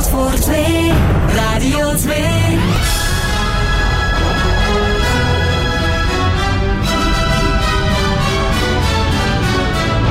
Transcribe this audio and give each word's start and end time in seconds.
telt 0.00 0.08
voor 0.08 0.40
twee. 0.40 0.92
Radio 1.34 1.94
2. 1.94 2.16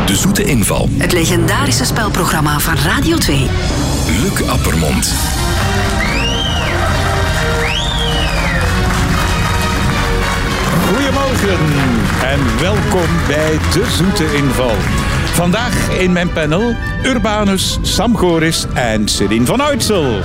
De 0.05 0.15
Zoete 0.15 0.43
Inval. 0.43 0.89
Het 0.97 1.11
legendarische 1.11 1.85
spelprogramma 1.85 2.59
van 2.59 2.75
Radio 2.75 3.17
2. 3.17 3.47
Luc 4.21 4.47
Appermond. 4.47 5.13
Goedemorgen 10.87 11.59
en 12.23 12.59
welkom 12.59 13.07
bij 13.27 13.59
De 13.73 13.85
Zoete 13.89 14.35
Inval. 14.35 14.75
Vandaag 15.33 15.97
in 15.99 16.11
mijn 16.11 16.31
panel 16.33 16.75
Urbanus, 17.03 17.77
Sam 17.81 18.17
Goris 18.17 18.65
en 18.73 19.07
Céline 19.07 19.45
van 19.45 19.61
Uitsel. 19.61 20.21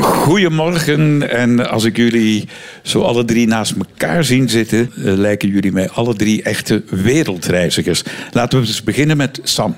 Goedemorgen 0.00 1.30
en 1.30 1.70
als 1.70 1.84
ik 1.84 1.96
jullie 1.96 2.48
zo 2.82 3.02
alle 3.02 3.24
drie 3.24 3.46
naast 3.46 3.74
elkaar 3.76 4.24
zien 4.24 4.48
zitten, 4.48 4.78
eh, 4.78 5.12
lijken 5.12 5.48
jullie 5.48 5.72
mij 5.72 5.90
alle 5.90 6.14
drie 6.14 6.42
echte 6.42 6.82
wereldreizigers. 6.90 8.02
Laten 8.32 8.60
we 8.60 8.66
dus 8.66 8.82
beginnen 8.82 9.16
met 9.16 9.40
Sam. 9.42 9.76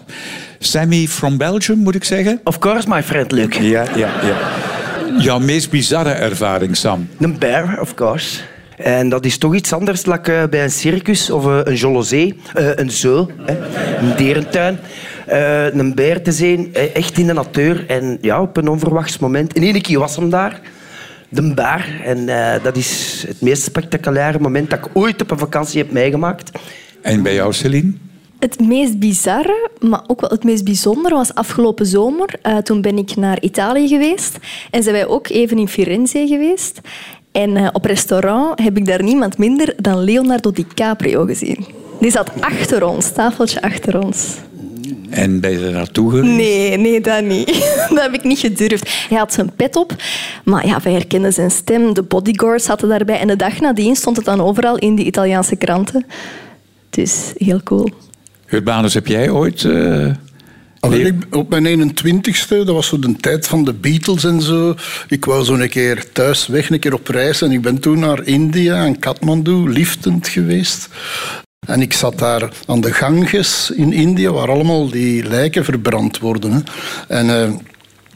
Sammy 0.58 1.06
from 1.06 1.36
Belgium, 1.36 1.78
moet 1.78 1.94
ik 1.94 2.04
zeggen? 2.04 2.40
Of 2.44 2.58
course, 2.58 2.88
my 2.88 3.02
friend 3.02 3.32
Luc. 3.32 3.56
Ja, 3.60 3.84
ja, 3.96 4.10
ja. 4.22 4.36
Jouw 5.16 5.38
meest 5.38 5.70
bizarre 5.70 6.10
ervaring, 6.10 6.76
Sam? 6.76 7.08
Een 7.18 7.38
bear, 7.38 7.80
of 7.80 7.94
course. 7.94 8.40
En 8.76 9.08
dat 9.08 9.24
is 9.24 9.38
toch 9.38 9.54
iets 9.54 9.72
anders 9.72 10.02
dan 10.02 10.18
eh, 10.18 10.44
bij 10.50 10.62
een 10.62 10.70
circus 10.70 11.30
of 11.30 11.46
eh, 11.46 11.60
een 11.64 11.74
jolosee, 11.74 12.40
eh, 12.54 12.70
een 12.74 12.90
zoo, 12.90 13.30
hè, 13.44 13.56
een 13.98 14.16
dierentuin. 14.16 14.78
Een 15.72 15.94
beer 15.94 16.22
te 16.22 16.32
zien, 16.32 16.74
echt 16.74 17.18
in 17.18 17.26
de 17.26 17.32
natuur. 17.32 17.84
En 17.86 18.18
ja, 18.20 18.40
op 18.40 18.56
een 18.56 18.68
onverwachts 18.68 19.18
moment. 19.18 19.54
In 19.54 19.62
één 19.62 19.82
keer 19.82 19.98
was 19.98 20.16
hem 20.16 20.30
daar, 20.30 20.60
de 21.28 21.54
baar. 21.54 22.00
En 22.04 22.26
dat 22.62 22.76
is 22.76 23.24
het 23.26 23.40
meest 23.40 23.62
spectaculaire 23.62 24.38
moment 24.38 24.70
dat 24.70 24.78
ik 24.78 24.86
ooit 24.92 25.22
op 25.22 25.30
een 25.30 25.38
vakantie 25.38 25.82
heb 25.82 25.92
meegemaakt. 25.92 26.50
En 27.02 27.22
bij 27.22 27.34
jou, 27.34 27.52
Celine? 27.52 27.92
Het 28.38 28.60
meest 28.60 28.98
bizarre, 28.98 29.70
maar 29.80 30.02
ook 30.06 30.20
wel 30.20 30.30
het 30.30 30.44
meest 30.44 30.64
bijzondere, 30.64 31.14
was 31.14 31.34
afgelopen 31.34 31.86
zomer. 31.86 32.34
Eh, 32.42 32.56
toen 32.56 32.80
ben 32.80 32.98
ik 32.98 33.16
naar 33.16 33.42
Italië 33.42 33.88
geweest 33.88 34.38
en 34.70 34.82
zijn 34.82 34.94
wij 34.94 35.06
ook 35.06 35.28
even 35.28 35.58
in 35.58 35.68
Firenze 35.68 36.26
geweest. 36.26 36.80
En 37.32 37.56
eh, 37.56 37.68
op 37.72 37.84
restaurant 37.84 38.58
heb 38.62 38.76
ik 38.76 38.86
daar 38.86 39.02
niemand 39.02 39.38
minder 39.38 39.74
dan 39.76 40.04
Leonardo 40.04 40.50
DiCaprio 40.50 41.24
gezien. 41.24 41.66
Die 42.00 42.10
zat 42.10 42.30
achter 42.40 42.86
ons, 42.86 43.12
tafeltje 43.12 43.62
achter 43.62 44.02
ons. 44.04 44.36
En 45.10 45.40
ben 45.40 45.50
je 45.50 45.66
er 45.66 45.72
naartoe 45.72 46.10
geweest? 46.10 46.36
Nee, 46.36 46.76
nee, 46.76 47.00
dat 47.00 47.24
niet. 47.24 47.46
Dat 47.88 48.02
heb 48.02 48.12
ik 48.12 48.24
niet 48.24 48.38
gedurfd. 48.38 49.06
Hij 49.08 49.18
had 49.18 49.32
zijn 49.32 49.50
pet 49.56 49.76
op, 49.76 49.94
maar 50.44 50.66
ja, 50.66 50.80
wij 50.82 50.92
herkenden 50.92 51.32
zijn 51.32 51.50
stem. 51.50 51.94
De 51.94 52.02
bodyguards 52.02 52.64
zaten 52.64 52.88
daarbij. 52.88 53.18
En 53.18 53.26
de 53.26 53.36
dag 53.36 53.60
nadien 53.60 53.96
stond 53.96 54.16
het 54.16 54.24
dan 54.24 54.40
overal 54.40 54.78
in 54.78 54.94
de 54.94 55.04
Italiaanse 55.04 55.56
kranten. 55.56 56.06
Dus 56.90 57.32
heel 57.36 57.62
cool. 57.62 57.90
Urbanus, 58.50 58.94
heb 58.94 59.06
jij 59.06 59.30
ooit... 59.30 59.64
eh, 59.64 60.06
op 61.30 61.48
mijn 61.48 61.92
21ste, 61.94 62.48
dat 62.48 62.66
was 62.68 62.86
zo 62.86 62.98
de 62.98 63.16
tijd 63.16 63.46
van 63.46 63.64
de 63.64 63.72
Beatles 63.72 64.24
en 64.24 64.42
zo. 64.42 64.74
Ik 65.08 65.24
wou 65.24 65.44
zo 65.44 65.54
een 65.54 65.68
keer 65.68 66.12
thuis 66.12 66.46
weg, 66.46 66.70
een 66.70 66.78
keer 66.78 66.94
op 66.94 67.08
reis. 67.08 67.42
En 67.42 67.52
ik 67.52 67.62
ben 67.62 67.80
toen 67.80 67.98
naar 67.98 68.26
India 68.26 68.84
en 68.84 68.98
Kathmandu 68.98 69.68
liftend 69.68 70.28
geweest. 70.28 70.88
En 71.66 71.80
ik 71.80 71.92
zat 71.92 72.18
daar 72.18 72.52
aan 72.66 72.80
de 72.80 72.92
Ganges 72.92 73.70
in 73.70 73.92
India, 73.92 74.32
waar 74.32 74.50
allemaal 74.50 74.90
die 74.90 75.24
lijken 75.24 75.64
verbrand 75.64 76.18
worden. 76.18 76.52
Hè. 76.52 76.60
En 77.08 77.30
eh, 77.30 77.50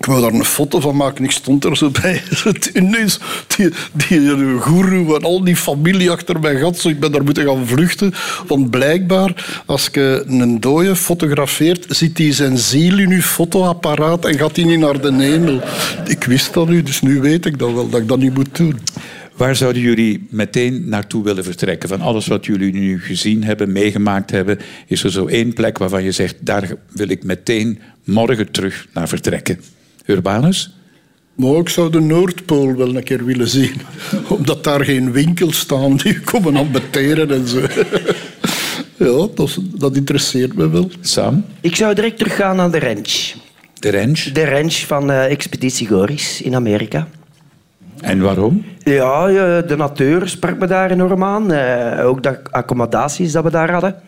ik 0.02 0.08
wou 0.08 0.20
daar 0.20 0.32
een 0.32 0.44
foto 0.44 0.80
van 0.80 0.96
maken. 0.96 1.24
Ik 1.24 1.30
stond 1.30 1.64
er 1.64 1.76
zo 1.76 1.90
bij. 1.90 2.22
Ineens, 2.74 3.20
die, 3.56 3.68
die 3.92 4.58
goeroe 4.58 5.16
en 5.16 5.22
al 5.22 5.44
die 5.44 5.56
familie 5.56 6.10
achter 6.10 6.40
mij 6.40 6.60
had. 6.60 6.78
Zo, 6.78 6.88
ik 6.88 7.00
ben 7.00 7.12
daar 7.12 7.24
moeten 7.24 7.46
gaan 7.46 7.66
vluchten. 7.66 8.14
Want 8.46 8.70
blijkbaar, 8.70 9.62
als 9.66 9.88
je 9.92 10.24
een 10.26 10.60
dode 10.60 10.96
fotografeert, 10.96 11.86
zit 11.88 12.18
hij 12.18 12.32
zijn 12.32 12.58
ziel 12.58 12.98
in 12.98 13.10
uw 13.10 13.20
fotoapparaat 13.20 14.24
en 14.24 14.38
gaat 14.38 14.56
hij 14.56 14.64
niet 14.64 14.78
naar 14.78 15.00
de 15.00 15.14
hemel. 15.14 15.60
Ik 16.06 16.24
wist 16.24 16.54
dat 16.54 16.68
nu, 16.68 16.82
dus 16.82 17.00
nu 17.00 17.20
weet 17.20 17.46
ik 17.46 17.58
dat 17.58 17.72
wel, 17.72 17.88
dat 17.88 18.00
ik 18.00 18.08
dat 18.08 18.18
niet 18.18 18.34
moet 18.34 18.56
doen. 18.56 18.78
Waar 19.36 19.56
zouden 19.56 19.82
jullie 19.82 20.26
meteen 20.30 20.88
naartoe 20.88 21.24
willen 21.24 21.44
vertrekken? 21.44 21.88
Van 21.88 22.00
alles 22.00 22.26
wat 22.26 22.46
jullie 22.46 22.72
nu 22.72 23.00
gezien 23.00 23.44
hebben, 23.44 23.72
meegemaakt 23.72 24.30
hebben, 24.30 24.58
is 24.86 25.04
er 25.04 25.10
zo 25.10 25.26
één 25.26 25.52
plek 25.52 25.78
waarvan 25.78 26.02
je 26.02 26.12
zegt, 26.12 26.36
daar 26.40 26.74
wil 26.90 27.08
ik 27.08 27.24
meteen 27.24 27.78
morgen 28.04 28.50
terug 28.50 28.86
naar 28.92 29.08
vertrekken. 29.08 29.60
Urbanus? 30.12 30.70
Maar 31.34 31.56
ik 31.56 31.68
zou 31.68 31.90
de 31.90 32.00
Noordpool 32.00 32.76
wel 32.76 32.96
een 32.96 33.02
keer 33.02 33.24
willen 33.24 33.48
zien. 33.48 33.80
Omdat 34.38 34.64
daar 34.64 34.84
geen 34.84 35.12
winkels 35.12 35.58
staan 35.58 35.96
die 35.96 36.20
komen 36.30 36.56
aan 36.56 36.70
beteren 36.70 37.30
en 37.30 37.48
zo. 37.48 37.60
Ja, 38.96 39.26
dat, 39.34 39.58
dat 39.74 39.96
interesseert 39.96 40.54
me 40.54 40.70
wel. 40.70 40.90
Sam? 41.00 41.44
Ik 41.60 41.76
zou 41.76 41.94
direct 41.94 42.18
teruggaan 42.18 42.56
naar 42.56 42.70
de 42.70 42.78
ranch. 42.78 43.34
De 43.74 43.90
ranch? 43.90 44.20
De 44.20 44.50
ranch 44.50 44.74
van 44.74 45.10
eh, 45.10 45.30
Expeditie 45.30 45.86
Goris 45.86 46.42
in 46.42 46.54
Amerika. 46.54 47.08
En 48.00 48.20
waarom? 48.20 48.64
Ja, 48.78 49.26
de 49.60 49.76
natuur 49.76 50.28
sprak 50.28 50.58
me 50.58 50.66
daar 50.66 50.90
enorm 50.90 51.24
aan. 51.24 51.52
Eh, 51.52 52.06
ook 52.06 52.22
de 52.22 52.38
accommodaties 52.50 53.32
dat 53.32 53.44
we 53.44 53.50
daar 53.50 53.70
hadden. 53.70 54.02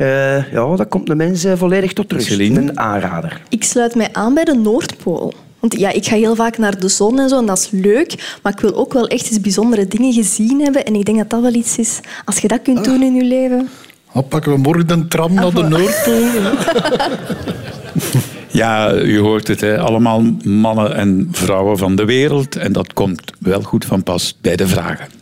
Eh, 0.00 0.52
ja, 0.52 0.76
dat 0.76 0.88
komt 0.88 1.06
de 1.06 1.14
mensen 1.14 1.58
volledig 1.58 1.92
tot 1.92 2.12
rust. 2.12 2.26
Celine? 2.26 2.60
Een 2.60 2.78
aanrader. 2.78 3.40
Ik 3.48 3.64
sluit 3.64 3.94
mij 3.94 4.08
aan 4.12 4.34
bij 4.34 4.44
de 4.44 4.54
Noordpool. 4.54 5.32
Want 5.58 5.78
ja, 5.78 5.92
ik 5.92 6.06
ga 6.06 6.16
heel 6.16 6.34
vaak 6.34 6.58
naar 6.58 6.80
de 6.80 6.88
zon 6.88 7.18
en 7.18 7.28
zo, 7.28 7.38
en 7.38 7.46
dat 7.46 7.58
is 7.58 7.68
leuk. 7.70 8.38
Maar 8.42 8.52
ik 8.52 8.60
wil 8.60 8.74
ook 8.74 8.92
wel 8.92 9.06
echt 9.06 9.30
eens 9.30 9.40
bijzondere 9.40 9.86
dingen 9.86 10.12
gezien 10.12 10.60
hebben. 10.60 10.84
En 10.84 10.94
ik 10.94 11.04
denk 11.04 11.18
dat 11.18 11.30
dat 11.30 11.40
wel 11.40 11.54
iets 11.54 11.78
is, 11.78 12.00
als 12.24 12.38
je 12.38 12.48
dat 12.48 12.62
kunt 12.62 12.84
doen 12.84 13.02
in 13.02 13.14
je 13.14 13.24
leven. 13.24 13.68
Dan 14.12 14.28
pakken 14.28 14.52
we 14.52 14.58
morgen 14.58 14.86
de 14.86 15.08
tram 15.08 15.34
naar 15.34 15.54
de 15.54 15.62
Noordpool. 15.62 16.24
Ja, 18.52 18.94
u 18.94 19.18
hoort 19.18 19.48
het, 19.48 19.60
hè? 19.60 19.78
allemaal 19.78 20.22
mannen 20.44 20.94
en 20.94 21.28
vrouwen 21.32 21.78
van 21.78 21.96
de 21.96 22.04
wereld. 22.04 22.56
En 22.56 22.72
dat 22.72 22.92
komt 22.92 23.32
wel 23.38 23.62
goed 23.62 23.84
van 23.84 24.02
pas 24.02 24.36
bij 24.40 24.56
de 24.56 24.66
vragen. 24.66 25.19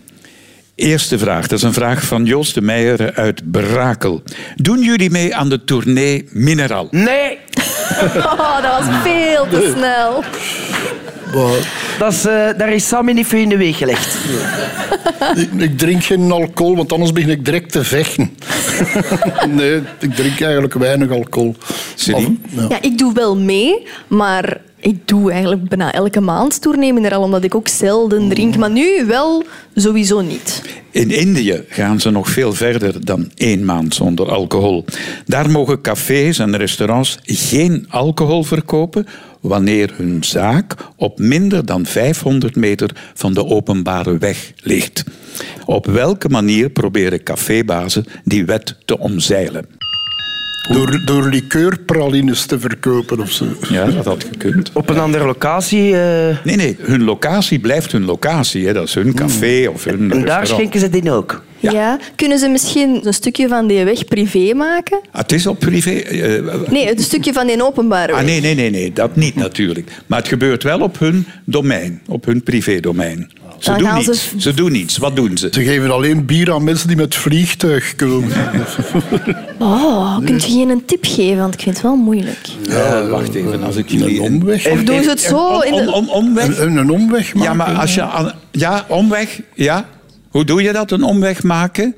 Eerste 0.78 1.18
vraag, 1.18 1.46
dat 1.46 1.58
is 1.58 1.64
een 1.64 1.72
vraag 1.72 2.02
van 2.02 2.24
Joost 2.24 2.54
de 2.54 2.60
Meijer 2.62 3.14
uit 3.14 3.50
Brakel. 3.50 4.22
Doen 4.56 4.82
jullie 4.82 5.10
mee 5.10 5.34
aan 5.36 5.48
de 5.48 5.64
tournee 5.64 6.28
Mineral? 6.30 6.88
Nee, 6.90 7.38
Oh, 8.16 8.62
dat 8.62 8.78
was 8.78 8.96
veel 9.02 9.46
te 9.50 9.72
snel. 9.76 10.24
dat 11.98 12.12
is, 12.12 12.24
eh, 12.26 12.48
daar 12.56 12.72
is 12.72 12.88
Sammy 12.88 13.12
niet 13.12 13.26
voor 13.26 13.38
in 13.38 13.48
de 13.48 13.56
weg 13.56 13.76
gelegd. 13.78 14.16
ik, 15.36 15.52
ik 15.62 15.78
drink 15.78 16.04
geen 16.04 16.32
alcohol, 16.32 16.76
want 16.76 16.92
anders 16.92 17.12
begin 17.12 17.30
ik 17.30 17.44
direct 17.44 17.72
te 17.72 17.84
vechten. 17.84 18.36
nee, 19.48 19.82
ik 19.98 20.14
drink 20.14 20.40
eigenlijk 20.40 20.74
weinig 20.74 21.10
alcohol. 21.10 21.56
Celine? 21.94 22.26
Of- 22.26 22.50
ja. 22.60 22.66
Ja, 22.68 22.78
ik 22.82 22.98
doe 22.98 23.12
wel 23.14 23.36
mee, 23.36 23.86
maar 24.08 24.60
ik 24.80 25.08
doe 25.08 25.32
eigenlijk 25.32 25.68
bijna 25.68 25.92
elke 25.92 26.20
maand 26.20 26.66
mineral, 26.76 27.22
omdat 27.22 27.44
ik 27.44 27.54
ook 27.54 27.68
zelden 27.68 28.28
drink. 28.28 28.56
Maar 28.56 28.70
nu 28.70 29.06
wel 29.06 29.44
sowieso 29.74 30.20
niet. 30.20 30.62
In 30.90 31.10
Indië 31.10 31.64
gaan 31.68 32.00
ze 32.00 32.10
nog 32.10 32.28
veel 32.28 32.52
verder 32.52 33.04
dan 33.04 33.30
één 33.34 33.64
maand 33.64 33.94
zonder 33.94 34.30
alcohol. 34.30 34.84
Daar 35.26 35.50
mogen 35.50 35.80
cafés 35.80 36.38
en 36.38 36.56
restaurants 36.56 37.18
geen 37.22 37.86
alcohol 37.88 38.42
verkopen 38.42 39.06
wanneer 39.40 39.92
hun 39.96 40.24
zaak 40.24 40.74
op 40.96 41.18
minder 41.18 41.66
dan 41.66 41.86
500 41.86 42.56
meter 42.56 42.90
van 43.14 43.34
de 43.34 43.46
openbare 43.46 44.18
weg 44.18 44.52
ligt. 44.62 45.04
Op 45.64 45.86
welke 45.86 46.28
manier 46.28 46.70
proberen 46.70 47.22
cafébazen 47.22 48.04
die 48.24 48.44
wet 48.44 48.76
te 48.84 48.98
omzeilen? 48.98 49.77
Door, 50.72 51.00
door 51.04 51.28
liqueurpralines 51.28 52.46
te 52.46 52.58
verkopen 52.60 53.20
of 53.20 53.30
zo. 53.30 53.44
Ja, 53.68 53.84
dat 53.84 54.04
had 54.04 54.24
gekund. 54.24 54.70
Op 54.74 54.88
een 54.88 54.98
andere 54.98 55.24
locatie. 55.26 55.96
eh, 56.00 56.36
Nee, 56.44 56.56
nee, 56.56 56.76
hun 56.80 57.02
locatie 57.04 57.58
blijft 57.58 57.92
hun 57.92 58.04
locatie. 58.04 58.66
Hè. 58.66 58.72
Dat 58.72 58.84
is 58.86 58.94
hun 58.94 59.14
café 59.14 59.68
of 59.72 59.84
hun 59.84 60.12
en 60.12 60.24
daar 60.24 60.46
schenken 60.46 60.80
ze 60.80 60.88
dit 60.88 61.10
ook. 61.10 61.42
Ja. 61.60 61.98
Kunnen 62.16 62.38
ze 62.38 62.48
misschien 62.48 63.00
een 63.06 63.14
stukje 63.14 63.48
van 63.48 63.66
die 63.66 63.84
weg 63.84 64.04
privé 64.04 64.54
maken? 64.54 65.00
Ah, 65.12 65.20
het 65.20 65.32
is 65.32 65.46
op 65.46 65.58
privé... 65.58 65.90
eh, 65.90 66.70
Nee, 66.70 66.90
een 66.90 66.98
stukje 67.02 67.32
van 67.32 67.46
die 67.46 67.64
openbare 67.64 68.12
weg. 68.12 68.20
Ah, 68.20 68.26
nee, 68.26 68.40
nee, 68.40 68.54
nee, 68.54 68.70
nee, 68.70 68.92
dat 68.92 69.16
niet 69.16 69.34
natuurlijk. 69.34 69.90
Maar 70.06 70.18
het 70.18 70.28
gebeurt 70.28 70.62
wel 70.62 70.80
op 70.80 70.98
hun 70.98 71.26
domein, 71.44 72.00
op 72.08 72.24
hun 72.24 72.42
privédomein. 72.42 73.30
Ze 73.58 73.70
Dan 73.70 73.78
doen 73.78 74.02
ze- 74.02 74.10
niets. 74.10 74.34
Ze 74.36 74.54
doen 74.54 74.72
niets. 74.72 74.96
Wat 74.96 75.16
doen 75.16 75.36
ze? 75.38 75.48
Ze 75.52 75.62
geven 75.62 75.90
alleen 75.90 76.24
bier 76.26 76.52
aan 76.52 76.64
mensen 76.64 76.88
die 76.88 76.96
met 76.96 77.14
vliegtuig 77.14 77.94
komen. 77.96 78.32
Oh, 79.60 80.18
kunt 80.24 80.44
je 80.44 80.50
geen 80.52 80.68
een 80.68 80.84
tip 80.84 81.04
geven? 81.04 81.38
Want 81.38 81.54
ik 81.54 81.60
vind 81.60 81.74
het 81.74 81.84
wel 81.84 81.96
moeilijk. 81.96 82.38
Ja, 82.62 83.06
wacht 83.06 83.34
even, 83.34 83.62
als 83.62 83.76
ik 83.76 83.88
jullie... 83.90 84.16
Een 84.16 84.22
omweg. 84.22 84.66
Of 84.70 84.82
doen 84.82 85.02
ze 85.02 85.08
het 85.08 85.20
zo? 85.20 85.58
In 85.60 85.72
Om, 85.72 85.84
de... 85.86 85.92
om, 85.92 86.08
omweg? 86.08 86.58
Een, 86.58 86.76
een 86.76 86.90
omweg 86.90 87.34
maken. 87.34 87.50
Ja, 87.50 87.56
maar 87.56 87.74
als 87.74 87.94
je... 87.94 88.02
aan- 88.02 88.32
Ja, 88.50 88.84
omweg, 88.88 89.40
ja. 89.54 89.88
Hoe 90.28 90.44
doe 90.44 90.62
je 90.62 90.72
dat, 90.72 90.90
een 90.90 91.02
omweg 91.02 91.42
maken? 91.42 91.94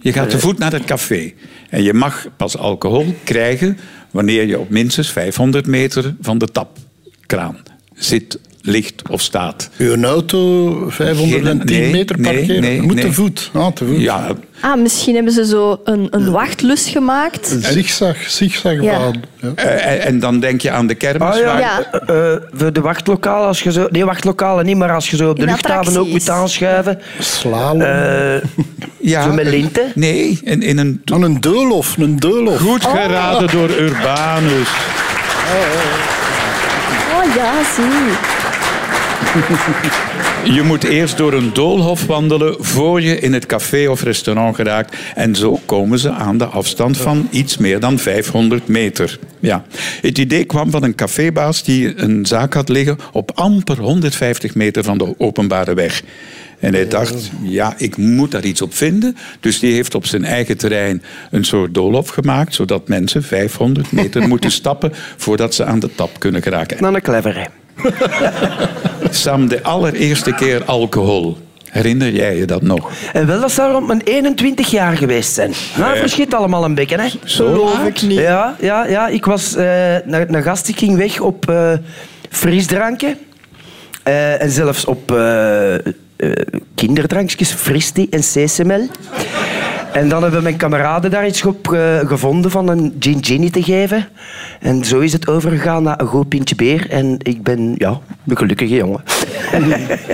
Je 0.00 0.12
gaat 0.12 0.30
te 0.30 0.38
voet 0.38 0.58
naar 0.58 0.72
het 0.72 0.84
café. 0.84 1.32
En 1.70 1.82
je 1.82 1.94
mag 1.94 2.26
pas 2.36 2.56
alcohol 2.56 3.14
krijgen 3.24 3.78
wanneer 4.10 4.46
je 4.46 4.58
op 4.58 4.70
minstens 4.70 5.10
500 5.10 5.66
meter 5.66 6.14
van 6.20 6.38
de 6.38 6.46
tapkraan 6.46 7.56
zit, 7.94 8.38
ligt 8.66 9.02
of 9.10 9.20
staat. 9.20 9.68
Uw 9.78 10.04
auto 10.04 10.70
510 10.90 11.80
Nee, 11.80 11.90
meter 11.92 12.20
parkeren? 12.20 12.60
nee, 12.60 12.82
Moet 12.82 13.00
te 13.00 13.12
voet. 13.12 13.50
Ah, 13.54 13.66
te 13.72 13.84
voet. 13.86 14.00
Ja, 14.00 14.26
Ah, 14.60 14.80
misschien 14.80 15.14
hebben 15.14 15.32
ze 15.32 15.46
zo 15.46 15.80
een, 15.84 16.06
een 16.10 16.30
wachtlus 16.30 16.88
gemaakt. 16.88 17.50
Een 17.50 17.62
zigzag, 17.72 18.16
zigzagbaan. 18.30 19.22
Ja. 19.40 19.52
eh, 19.54 19.86
en- 19.92 20.00
en 20.02 20.18
dan 20.20 20.40
denk 20.40 20.60
je 20.60 20.70
aan 20.70 20.86
de 20.86 20.94
kermis. 20.94 21.28
Ah, 21.28 21.38
ja. 21.38 21.44
waar- 21.44 21.60
Ja. 21.60 21.90
Eh, 22.06 22.32
eh, 22.32 22.40
voor 22.52 22.72
de 22.72 22.80
wachtlokalen, 22.80 23.46
als 23.46 23.62
je 23.62 23.72
zo... 23.72 23.86
Nee, 23.90 24.04
wachtlokalen 24.04 24.64
niet, 24.66 24.76
maar 24.76 24.92
als 24.92 25.10
je 25.10 25.16
zo 25.16 25.30
op 25.30 25.38
de 25.38 25.44
luchthaven 25.44 25.96
ook 25.96 26.08
moet 26.08 26.30
aanschuiven. 26.30 26.98
Slalom. 27.18 27.80
eh, 27.82 28.34
ja, 29.00 29.22
zo 29.22 29.32
met 29.32 29.46
linten. 29.46 29.92
Nee, 29.94 30.38
in, 30.42 30.62
in 30.62 30.78
een 30.78 31.02
Aan 31.12 31.22
een 31.22 31.40
deulhof, 31.40 31.96
een 31.96 32.16
deulhof. 32.18 32.58
goed 32.60 32.84
geraden 32.84 33.50
door 33.50 33.70
Urbanus. 33.70 34.68
Oh 37.14 37.34
ja, 37.34 37.52
zie. 37.74 38.33
Je 40.44 40.62
moet 40.62 40.84
eerst 40.84 41.16
door 41.16 41.32
een 41.32 41.52
doolhof 41.52 42.06
wandelen 42.06 42.64
voor 42.64 43.00
je 43.00 43.18
in 43.18 43.32
het 43.32 43.46
café 43.46 43.88
of 43.88 44.02
restaurant 44.02 44.56
geraakt. 44.56 44.96
En 45.14 45.34
zo 45.34 45.60
komen 45.66 45.98
ze 45.98 46.10
aan 46.10 46.38
de 46.38 46.44
afstand 46.44 46.96
van 46.96 47.28
iets 47.30 47.56
meer 47.56 47.80
dan 47.80 47.98
500 47.98 48.68
meter. 48.68 49.18
Ja. 49.40 49.64
Het 50.00 50.18
idee 50.18 50.44
kwam 50.44 50.70
van 50.70 50.82
een 50.82 50.94
cafébaas 50.94 51.62
die 51.62 51.98
een 52.00 52.26
zaak 52.26 52.54
had 52.54 52.68
liggen 52.68 52.98
op 53.12 53.30
amper 53.34 53.78
150 53.78 54.54
meter 54.54 54.84
van 54.84 54.98
de 54.98 55.14
openbare 55.18 55.74
weg. 55.74 56.02
En 56.58 56.74
hij 56.74 56.88
dacht, 56.88 57.30
ja, 57.42 57.74
ik 57.76 57.96
moet 57.96 58.30
daar 58.30 58.44
iets 58.44 58.62
op 58.62 58.74
vinden. 58.74 59.16
Dus 59.40 59.58
die 59.58 59.74
heeft 59.74 59.94
op 59.94 60.06
zijn 60.06 60.24
eigen 60.24 60.56
terrein 60.56 61.02
een 61.30 61.44
soort 61.44 61.74
doolhof 61.74 62.08
gemaakt, 62.08 62.54
zodat 62.54 62.88
mensen 62.88 63.22
500 63.22 63.92
meter 63.92 64.28
moeten 64.28 64.50
stappen 64.50 64.92
voordat 65.16 65.54
ze 65.54 65.64
aan 65.64 65.78
de 65.78 65.94
tap 65.94 66.18
kunnen 66.18 66.42
geraken. 66.42 66.78
Dan 66.80 66.94
een 66.94 67.02
clevere. 67.02 67.46
Sam, 69.10 69.48
de 69.48 69.62
allereerste 69.62 70.34
keer 70.34 70.64
alcohol. 70.64 71.36
Herinner 71.70 72.12
jij 72.12 72.36
je 72.36 72.44
dat 72.44 72.62
nog? 72.62 72.90
En 73.12 73.26
wel, 73.26 73.40
dat 73.40 73.52
zou 73.52 73.72
rond 73.72 73.86
mijn 73.86 74.00
21 74.04 74.70
jaar 74.70 74.96
geweest 74.96 75.32
zijn. 75.32 75.52
Nou, 75.76 75.90
het 75.90 75.98
verschiet 75.98 76.34
allemaal 76.34 76.64
een 76.64 76.74
beetje, 76.74 76.96
hè. 76.96 77.08
Geloof 77.24 77.86
ik 77.86 78.02
niet. 78.02 78.18
Ja, 78.18 78.56
ja, 78.60 78.86
ja. 78.86 79.08
ik 79.08 79.24
was 79.24 79.54
eh 79.54 79.64
naar, 80.04 80.26
naar 80.28 80.42
gast, 80.42 80.68
ik 80.68 80.78
ging 80.78 80.96
weg 80.96 81.20
op 81.20 81.48
eh 81.48 81.72
frisdranken. 82.30 83.18
Eh, 84.02 84.42
en 84.42 84.50
zelfs 84.50 84.84
op 84.84 85.12
kinderdrankjes, 86.74 87.52
Fristi 87.52 88.06
en 88.10 88.20
CSML. 88.20 88.88
En 89.94 90.08
dan 90.08 90.22
hebben 90.22 90.42
mijn 90.42 90.56
kameraden 90.56 91.10
daar 91.10 91.26
iets 91.26 91.44
op 91.44 91.72
eh, 91.72 91.98
gevonden 91.98 92.50
van 92.50 92.68
een 92.68 92.96
gin 93.00 93.24
ginny 93.24 93.50
te 93.50 93.62
geven. 93.62 94.08
En 94.60 94.84
zo 94.84 94.98
is 95.00 95.12
het 95.12 95.28
overgegaan 95.28 95.82
naar 95.82 96.00
een 96.00 96.06
goed 96.06 96.28
pintje 96.28 96.54
beer. 96.54 96.90
En 96.90 97.16
ik 97.22 97.42
ben, 97.42 97.74
ja, 97.78 98.00
een 98.26 98.36
gelukkige 98.36 98.74
jongen. 98.74 99.02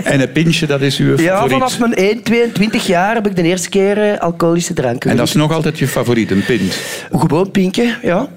En 0.04 0.20
een 0.20 0.32
pintje, 0.32 0.66
dat 0.66 0.80
is 0.80 0.98
uw 0.98 1.16
Ja, 1.16 1.16
favoriet. 1.16 1.52
vanaf 1.52 1.78
mijn 1.78 1.94
1, 1.94 2.22
22 2.22 2.86
jaar 2.86 3.14
heb 3.14 3.26
ik 3.26 3.36
de 3.36 3.42
eerste 3.42 3.68
keer 3.68 3.98
eh, 4.12 4.18
alcoholische 4.20 4.72
dranken 4.74 5.10
En 5.10 5.16
dat 5.16 5.26
is 5.26 5.34
nog 5.34 5.52
altijd 5.52 5.78
je 5.78 5.88
favoriet, 5.88 6.30
een 6.30 6.44
pint. 6.44 6.80
Een 7.10 7.20
Gewoon 7.20 7.50
pintje, 7.50 7.94
ja. 8.02 8.28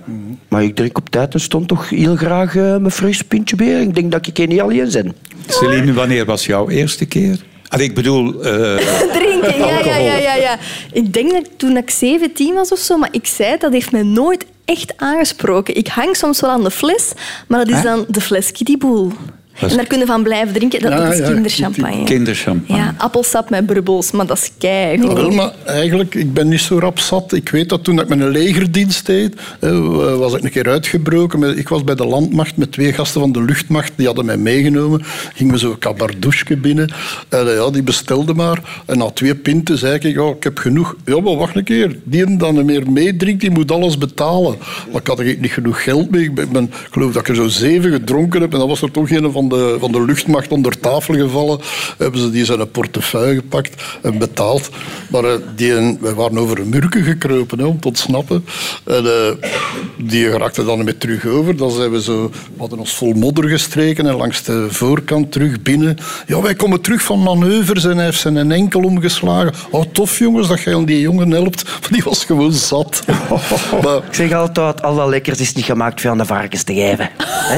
Maar 0.47 0.63
ik 0.63 0.75
drink 0.75 0.97
op 0.97 1.09
tijd 1.09 1.33
en 1.33 1.39
stond 1.39 1.67
toch 1.67 1.89
heel 1.89 2.15
graag 2.15 2.55
eh, 2.55 2.63
mijn 2.63 2.91
fris 2.91 3.21
pintje 3.21 3.55
beer. 3.55 3.81
Ik 3.81 3.95
denk 3.95 4.11
dat 4.11 4.27
ik 4.27 4.37
er 4.37 4.47
niet 4.47 4.61
alleen 4.61 4.89
ben. 4.91 5.13
Celine, 5.47 5.93
wanneer 5.93 6.25
was 6.25 6.45
jouw 6.45 6.69
eerste 6.69 7.05
keer? 7.05 7.37
Ik 7.79 7.95
bedoel, 7.95 8.41
eh, 8.41 8.75
Drinken, 9.17 9.57
ja, 9.57 9.79
ja, 9.79 9.97
ja, 9.97 10.15
ja, 10.15 10.35
ja. 10.35 10.57
Ik 10.91 11.13
denk 11.13 11.31
dat 11.31 11.49
toen 11.57 11.77
ik 11.77 11.89
17 11.89 12.53
was 12.53 12.71
of 12.71 12.79
zo, 12.79 12.97
maar 12.97 13.09
ik 13.11 13.27
zei, 13.27 13.57
dat 13.57 13.71
heeft 13.71 13.91
mij 13.91 14.03
nooit 14.03 14.45
echt 14.65 14.93
aangesproken. 14.97 15.75
Ik 15.75 15.87
hang 15.87 16.15
soms 16.15 16.41
wel 16.41 16.49
aan 16.49 16.63
de 16.63 16.71
fles, 16.71 17.11
maar 17.47 17.65
dat 17.65 17.75
is 17.75 17.83
dan 17.83 18.05
de 18.07 18.21
fles 18.21 18.51
Kiddyboel. 18.51 19.11
En 19.59 19.75
daar 19.75 19.87
kunnen 19.87 20.07
van 20.07 20.23
blijven 20.23 20.53
drinken. 20.53 20.81
Dat, 20.81 20.91
Ja, 20.91 20.97
dat 21.03 21.11
is 21.13 21.17
ja, 21.19 21.25
kinderchampagne. 21.31 22.03
kinderchampagne. 22.03 22.81
Ja, 22.83 22.93
appelsap 22.97 23.49
met 23.49 23.65
brubbels, 23.65 24.11
maar 24.11 24.25
dat 24.25 24.37
is 24.37 24.51
keigoed. 24.57 25.13
Wel, 25.13 25.29
maar 25.31 25.51
eigenlijk, 25.65 26.15
ik 26.15 26.33
ben 26.33 26.47
niet 26.47 26.59
zo 26.59 26.79
rap 26.79 26.99
zat. 26.99 27.33
Ik 27.33 27.49
weet 27.49 27.69
dat 27.69 27.83
toen 27.83 27.99
ik 27.99 28.07
mijn 28.07 28.29
legerdienst 28.29 29.05
deed, 29.05 29.35
eh, 29.59 30.15
was 30.17 30.33
ik 30.33 30.43
een 30.43 30.49
keer 30.49 30.69
uitgebroken. 30.69 31.39
Met- 31.39 31.57
Ik 31.57 31.69
was 31.69 31.83
bij 31.83 31.95
de 31.95 32.05
landmacht 32.05 32.57
met 32.57 32.71
twee 32.71 32.93
gasten 32.93 33.21
van 33.21 33.31
de 33.31 33.41
luchtmacht. 33.43 33.91
Die 33.95 34.05
hadden 34.05 34.25
mij 34.25 34.37
meegenomen. 34.37 35.01
Gingen 35.33 35.53
we 35.53 35.59
zo'n 35.59 35.77
kabardouche 35.77 36.57
binnen. 36.57 36.93
En 37.29 37.47
eh, 37.47 37.55
ja, 37.55 37.69
die 37.69 37.83
bestelde 37.83 38.33
maar. 38.33 38.83
En 38.85 38.97
na 38.97 39.09
twee 39.09 39.35
pinten 39.35 39.77
zei 39.77 39.93
ik, 39.93 40.03
ja, 40.03 40.27
ik 40.27 40.43
heb 40.43 40.57
genoeg. 40.57 40.95
Ja, 41.05 41.19
maar 41.21 41.35
wacht 41.35 41.55
een 41.55 41.63
keer. 41.63 41.97
Die 42.03 42.25
en 42.25 42.37
dan 42.37 42.65
meer 42.65 42.91
meedrinkt, 42.91 43.41
die 43.41 43.51
moet 43.51 43.71
alles 43.71 43.97
betalen. 43.97 44.55
Maar 44.91 45.01
ik 45.01 45.07
had 45.07 45.19
er 45.19 45.35
niet 45.39 45.51
genoeg 45.51 45.83
geld 45.83 46.09
mee. 46.11 46.23
Ik, 46.23 46.35
ben, 46.35 46.45
ik 46.45 46.51
ben- 46.51 46.63
ik 46.63 46.87
geloof 46.91 47.11
dat 47.13 47.21
ik 47.21 47.27
er 47.27 47.35
zo 47.35 47.47
zeven 47.47 47.91
gedronken 47.91 48.41
heb. 48.41 48.53
En 48.53 48.59
dan 48.59 48.67
was 48.67 48.81
er 48.81 48.91
toch 48.91 49.09
een 49.09 49.31
van 49.31 49.42
de, 49.49 49.77
van 49.79 49.91
de 49.91 50.05
luchtmacht 50.05 50.51
onder 50.51 50.79
tafel 50.79 51.13
gevallen. 51.13 51.59
Hebben 51.97 52.19
ze 52.19 52.29
die 52.29 52.45
zijn 52.45 52.71
portefeuille 52.71 53.35
gepakt 53.35 53.83
en 54.01 54.17
betaald. 54.17 54.69
Maar 55.09 55.23
eh, 55.23 55.33
die, 55.55 55.97
wij 55.99 56.13
waren 56.13 56.37
over 56.37 56.59
een 56.59 56.69
murken 56.69 57.03
gekropen 57.03 57.59
hè, 57.59 57.65
om 57.65 57.79
te 57.79 57.87
ontsnappen. 57.87 58.45
En 58.83 59.05
eh, 59.05 59.49
die 59.97 60.29
raakte 60.29 60.65
dan 60.65 60.83
met 60.83 60.99
terug 60.99 61.25
over. 61.25 61.57
Dan 61.57 61.71
zijn 61.71 61.91
we 61.91 62.01
zo, 62.01 62.29
we 62.29 62.59
hadden 62.59 62.79
ons 62.79 62.95
vol 62.95 63.13
modder 63.13 63.49
gestreken 63.49 64.07
en 64.07 64.15
langs 64.15 64.43
de 64.43 64.67
voorkant 64.69 65.31
terug 65.31 65.61
binnen. 65.61 65.97
Ja, 66.27 66.41
wij 66.41 66.55
komen 66.55 66.81
terug 66.81 67.01
van 67.01 67.23
manoeuvres 67.23 67.85
en 67.85 67.95
hij 67.95 68.05
heeft 68.05 68.19
zijn 68.19 68.51
enkel 68.51 68.81
omgeslagen. 68.81 69.53
Oh, 69.69 69.83
tof 69.91 70.19
jongens 70.19 70.47
dat 70.47 70.61
jij 70.61 70.85
die 70.85 70.99
jongen 70.99 71.31
helpt. 71.31 71.63
Die 71.89 72.03
was 72.03 72.25
gewoon 72.25 72.51
zat. 72.51 73.03
maar, 73.83 73.95
Ik 73.95 74.13
zeg 74.13 74.33
altijd, 74.33 74.81
al 74.81 74.95
dat 74.95 75.07
lekkers 75.07 75.39
is 75.39 75.53
niet 75.53 75.65
gemaakt 75.65 76.01
voor 76.01 76.09
aan 76.09 76.17
de 76.17 76.25
varkens 76.25 76.63
te 76.63 76.73
geven. 76.73 77.09
Hè? 77.17 77.57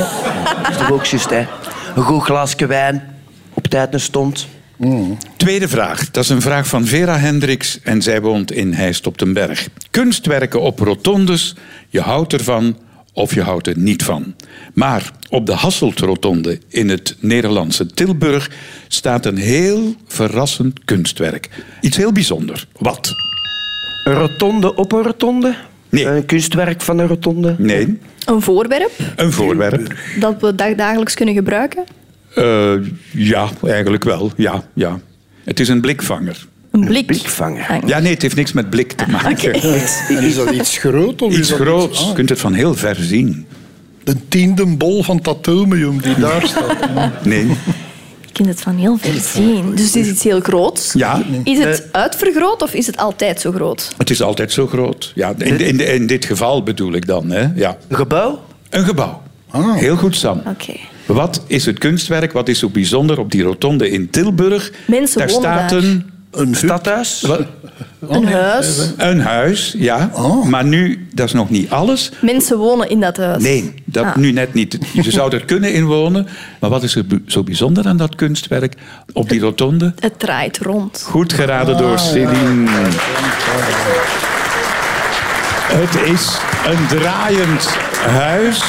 Dat 0.62 0.72
is 0.72 0.78
toch 0.78 0.92
ook 0.92 1.06
juist, 1.06 1.30
hè? 1.30 1.46
Een 1.96 2.04
goed 2.04 2.24
glaasje 2.24 2.66
wijn, 2.66 3.04
op 3.54 3.68
tijd 3.68 3.94
een 3.94 4.00
stond. 4.00 4.48
Tweede 5.38 5.68
vraag. 5.68 6.12
Dat 6.12 6.24
is 6.24 6.30
een 6.30 6.42
vraag 6.42 6.68
van 6.68 6.86
Vera 6.86 7.18
Hendricks 7.18 7.80
en 7.82 8.02
zij 8.02 8.22
woont 8.22 8.52
in 8.52 8.74
Heist 8.74 9.08
op 9.08 9.18
den 9.18 9.34
Berg. 9.34 9.68
Kunstwerken 9.92 10.62
op 10.62 10.80
rotondes, 10.80 11.56
je 11.90 12.02
houdt 12.02 12.34
ervan 12.34 12.78
of 13.14 13.34
je 13.34 13.42
houdt 13.42 13.68
er 13.68 13.78
niet 13.78 14.04
van. 14.04 14.36
Maar 14.74 15.12
op 15.30 15.46
de 15.46 15.54
Hasselt-rotonde 15.54 16.60
in 16.70 16.90
het 16.90 17.16
Nederlandse 17.20 17.86
Tilburg 17.86 18.52
staat 18.88 19.26
een 19.26 19.38
heel 19.38 19.96
verrassend 20.08 20.86
kunstwerk. 20.86 21.50
Iets 21.82 21.98
heel 21.98 22.12
bijzonder. 22.12 22.68
Wat? 22.78 23.12
Een 24.04 24.14
rotonde 24.14 24.76
op 24.76 24.92
een 24.92 25.04
rotonde? 25.04 25.56
Nee. 25.90 26.06
Een 26.08 26.26
kunstwerk 26.26 26.82
van 26.82 26.98
een 27.00 27.08
rotonde? 27.08 27.56
Nee, 27.58 28.00
Een 28.26 28.42
voorwerp 28.42 28.92
een 29.16 29.32
voorwerp. 29.32 29.94
dat 30.20 30.42
we 30.42 30.56
dag- 30.56 30.76
dagelijks 30.76 31.14
kunnen 31.14 31.36
gebruiken. 31.36 31.84
Eh, 32.36 32.74
ja, 33.12 33.50
eigenlijk 33.66 34.04
wel. 34.04 34.32
Ja, 34.38 34.64
ja. 34.74 35.00
Het 35.44 35.60
is 35.60 35.68
een 35.68 35.82
blikvanger. 35.82 36.46
Een 36.72 36.86
blik. 36.86 37.06
Blikvanger. 37.06 37.66
Ah, 37.70 37.88
Ja, 37.88 38.00
nee, 38.00 38.14
het 38.14 38.22
heeft 38.22 38.36
niks 38.36 38.54
met 38.54 38.70
blik 38.70 38.92
te 38.92 39.06
maken. 39.10 39.54
en 40.08 40.24
is 40.24 40.36
dat 40.36 40.52
iets 40.52 40.78
groot? 40.78 41.22
Of 41.22 41.38
Iets 41.38 41.52
groots. 41.52 42.02
ah, 42.02 42.08
Je 42.08 42.14
kunt 42.14 42.30
het 42.30 42.40
van 42.40 42.54
heel 42.54 42.74
ver 42.74 42.96
zien. 42.96 43.46
de 44.04 44.16
tiende 44.28 44.66
bol 44.66 45.04
van 45.04 45.18
het 45.18 45.28
atomium 45.28 46.02
die 46.02 46.20
daar 46.20 46.48
staat. 46.48 47.26
Nee. 47.26 47.48
Je 48.38 48.44
kunt 48.44 48.56
het 48.56 48.64
van 48.66 48.76
heel 48.78 48.98
ver 48.98 49.14
zien. 49.22 49.76
Dus 49.76 49.86
het 49.86 49.96
is 49.96 50.08
iets 50.08 50.24
heel 50.24 50.40
groots. 50.40 50.94
Ja, 50.94 51.22
Is 51.44 51.58
het 51.64 51.88
uitvergroot 51.92 52.62
of 52.62 52.74
is 52.74 52.88
het 52.88 52.98
altijd 52.98 53.42
zo 53.42 53.52
groot? 53.52 53.94
het 53.98 54.10
is 54.10 54.22
altijd 54.22 54.52
zo 54.52 54.68
groot. 54.68 55.12
Ja, 55.16 55.34
in, 55.38 55.60
in, 55.60 55.80
in 55.80 56.08
dit 56.08 56.26
geval 56.26 56.64
bedoel 56.64 56.94
ik 56.94 57.06
dan. 57.08 57.30
Hè? 57.32 57.48
Ja. 57.56 57.78
Een 57.88 57.96
gebouw? 57.96 58.42
Een 58.70 58.86
gebouw. 58.86 59.22
Ah. 59.50 59.76
Heel 59.76 59.96
goed, 59.96 60.16
Sam. 60.16 60.42
Oké. 60.48 60.74
Wat 61.06 61.44
is 61.48 61.66
het 61.66 61.78
kunstwerk? 61.80 62.32
Wat 62.32 62.48
is 62.48 62.60
zo 62.60 62.70
bijzonder 62.70 63.20
op 63.20 63.32
die 63.32 63.44
rotonde 63.44 63.90
in 63.90 64.10
Tilburg? 64.10 64.72
Mensen 64.88 65.18
daar 65.18 65.28
wonen 65.28 65.44
staat 65.50 65.70
daar. 65.70 65.84
een, 65.84 66.10
Een. 66.36 66.56
Stadhuis? 66.56 67.22
wat- 67.22 67.42
Een 68.10 68.28
huis. 68.28 68.92
een 68.98 69.20
huis, 69.20 69.76
ja. 69.78 70.10
Oh. 70.14 70.46
Maar 70.46 70.66
nu, 70.66 71.08
dat 71.14 71.26
is 71.28 71.34
nog 71.34 71.50
niet 71.50 71.70
alles. 71.70 72.12
Mensen 72.22 72.58
wonen 72.58 72.90
in 72.90 73.00
dat 73.00 73.18
huis. 73.18 73.44
Nee, 73.44 73.74
dat 73.86 74.04
Ah. 74.06 74.16
nu 74.16 74.32
net 74.32 74.54
niet. 74.54 74.78
Je 74.94 75.12
zou 75.12 75.34
er 75.36 75.46
kunnen 75.46 75.74
inwonen. 75.74 76.28
Maar 76.60 76.70
wat 76.70 76.84
is 76.84 76.96
er 76.96 77.04
zo 77.26 77.44
bijzonder 77.44 77.88
aan 77.88 77.98
dat 77.98 78.16
kunstwerk 78.16 78.74
op 79.14 79.30
die 79.30 79.40
rotonde? 79.40 79.94
Het 80.00 80.20
draait 80.20 80.58
rond. 80.58 81.04
Goed 81.10 81.34
geraden 81.34 81.78
door 81.78 82.00
Céline. 82.00 82.70
Het 85.68 86.10
is 86.12 86.38
een 86.66 86.98
draaiend 86.98 87.66
huis. 88.08 88.62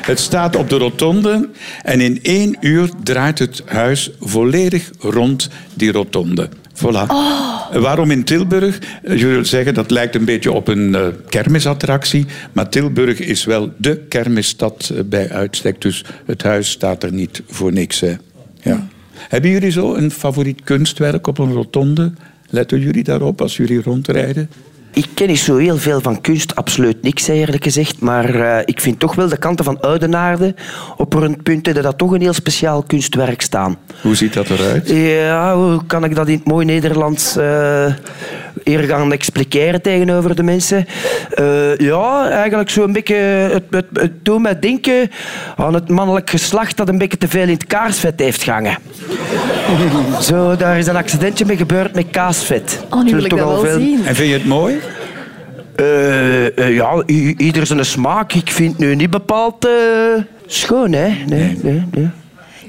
Het 0.00 0.20
staat 0.20 0.56
op 0.56 0.68
de 0.70 0.76
rotonde 0.76 1.48
en 1.82 2.00
in 2.00 2.18
één 2.22 2.56
uur 2.60 2.88
draait 3.02 3.38
het 3.38 3.62
huis 3.66 4.10
volledig 4.20 4.90
rond 4.98 5.48
die 5.74 5.92
rotonde. 5.92 6.48
Voilà. 6.78 7.06
Waarom 7.72 8.10
in 8.10 8.24
Tilburg? 8.24 8.78
Je 9.02 9.38
zeggen 9.42 9.74
dat 9.74 9.90
lijkt 9.90 10.14
een 10.14 10.24
beetje 10.24 10.52
op 10.52 10.68
een 10.68 10.94
eh, 10.94 11.06
kermisattractie. 11.28 12.26
Maar 12.52 12.68
Tilburg 12.68 13.18
is 13.18 13.44
wel 13.44 13.72
de 13.76 13.96
kermisstad 14.08 14.92
eh, 14.94 15.00
bij 15.04 15.30
uitstek. 15.30 15.80
Dus 15.80 16.04
het 16.26 16.42
huis 16.42 16.70
staat 16.70 17.02
er 17.02 17.12
niet 17.12 17.42
voor 17.48 17.72
niks. 17.72 18.00
Hè. 18.00 18.16
Ja. 18.62 18.86
Hebben 19.12 19.50
jullie 19.50 19.70
zo 19.70 19.94
een 19.94 20.10
favoriet 20.10 20.62
kunstwerk 20.64 21.26
op 21.26 21.38
een 21.38 21.52
rotonde? 21.52 22.12
Letten 22.50 22.80
jullie 22.80 23.04
daarop 23.04 23.40
als 23.40 23.56
jullie 23.56 23.82
rondrijden? 23.82 24.50
Ik 24.92 25.06
ken 25.14 25.26
niet 25.26 25.38
zo 25.38 25.56
heel 25.56 25.76
veel 25.76 26.00
van 26.00 26.20
kunst, 26.20 26.54
absoluut 26.54 27.02
niks 27.02 27.28
eerlijk 27.28 27.62
gezegd. 27.64 28.00
Maar 28.00 28.34
eh, 28.34 28.62
ik 28.64 28.80
vind 28.80 28.98
toch 28.98 29.14
wel 29.14 29.28
de 29.28 29.36
kanten 29.36 29.64
van 29.64 29.80
Oudenaarde 29.80 30.54
op 30.96 31.12
rondpunten 31.12 31.74
dat 31.74 31.82
dat 31.82 31.98
toch 31.98 32.12
een 32.12 32.20
heel 32.20 32.32
speciaal 32.32 32.82
kunstwerk 32.82 33.40
staan. 33.42 33.76
Hoe 34.02 34.14
ziet 34.16 34.32
dat 34.34 34.50
eruit? 34.50 34.88
Ja, 34.88 35.56
hoe 35.56 35.86
kan 35.86 36.04
ik 36.04 36.14
dat 36.14 36.28
in 36.28 36.34
het 36.34 36.44
mooi 36.46 36.64
Nederlands 36.66 37.36
eh 37.36 37.86
hier 38.64 38.78
gaan 38.80 39.12
expliceren 39.12 39.82
tegenover 39.82 40.36
de 40.36 40.42
mensen? 40.42 40.86
Eh, 41.30 41.76
ja, 41.76 42.30
eigenlijk 42.30 42.70
zo'n 42.70 42.92
beetje... 42.92 43.14
Het, 43.14 43.62
het, 43.70 43.86
het 43.92 44.24
doet 44.24 44.42
mij 44.42 44.58
denken 44.58 45.10
aan 45.56 45.74
het 45.74 45.88
mannelijk 45.88 46.30
geslacht 46.30 46.76
dat 46.76 46.88
een 46.88 46.98
beetje 46.98 47.18
te 47.18 47.28
veel 47.28 47.42
in 47.42 47.48
het 47.48 47.66
kaarsvet 47.66 48.20
heeft 48.20 48.42
gehangen. 48.42 48.78
Zo, 50.20 50.56
daar 50.56 50.78
is 50.78 50.86
een 50.86 50.96
accidentje 50.96 51.44
mee 51.44 51.56
gebeurd 51.56 51.94
met 51.94 52.06
kaasvet. 52.10 52.84
Oh, 52.90 53.02
nu 53.04 53.14
wil 53.14 53.24
ik 53.24 53.32
al 53.32 53.38
wel 53.38 53.60
veel- 53.60 53.78
zien. 53.78 54.06
En 54.06 54.14
vind 54.14 54.28
je 54.28 54.34
het 54.34 54.46
mooi? 54.46 54.78
Eh, 55.78 56.58
eh, 56.58 56.74
ja, 56.74 57.02
ieder 57.36 57.66
zijn 57.66 57.84
smaak. 57.84 58.32
Ik 58.32 58.50
vind 58.50 58.70
het 58.72 58.78
nu 58.80 58.94
niet 58.94 59.10
bepaald 59.10 59.64
eh, 59.64 59.72
schoon, 60.46 60.92
hè. 60.92 61.08
Nee, 61.26 61.58
nee, 61.62 61.82
nee. 61.94 62.08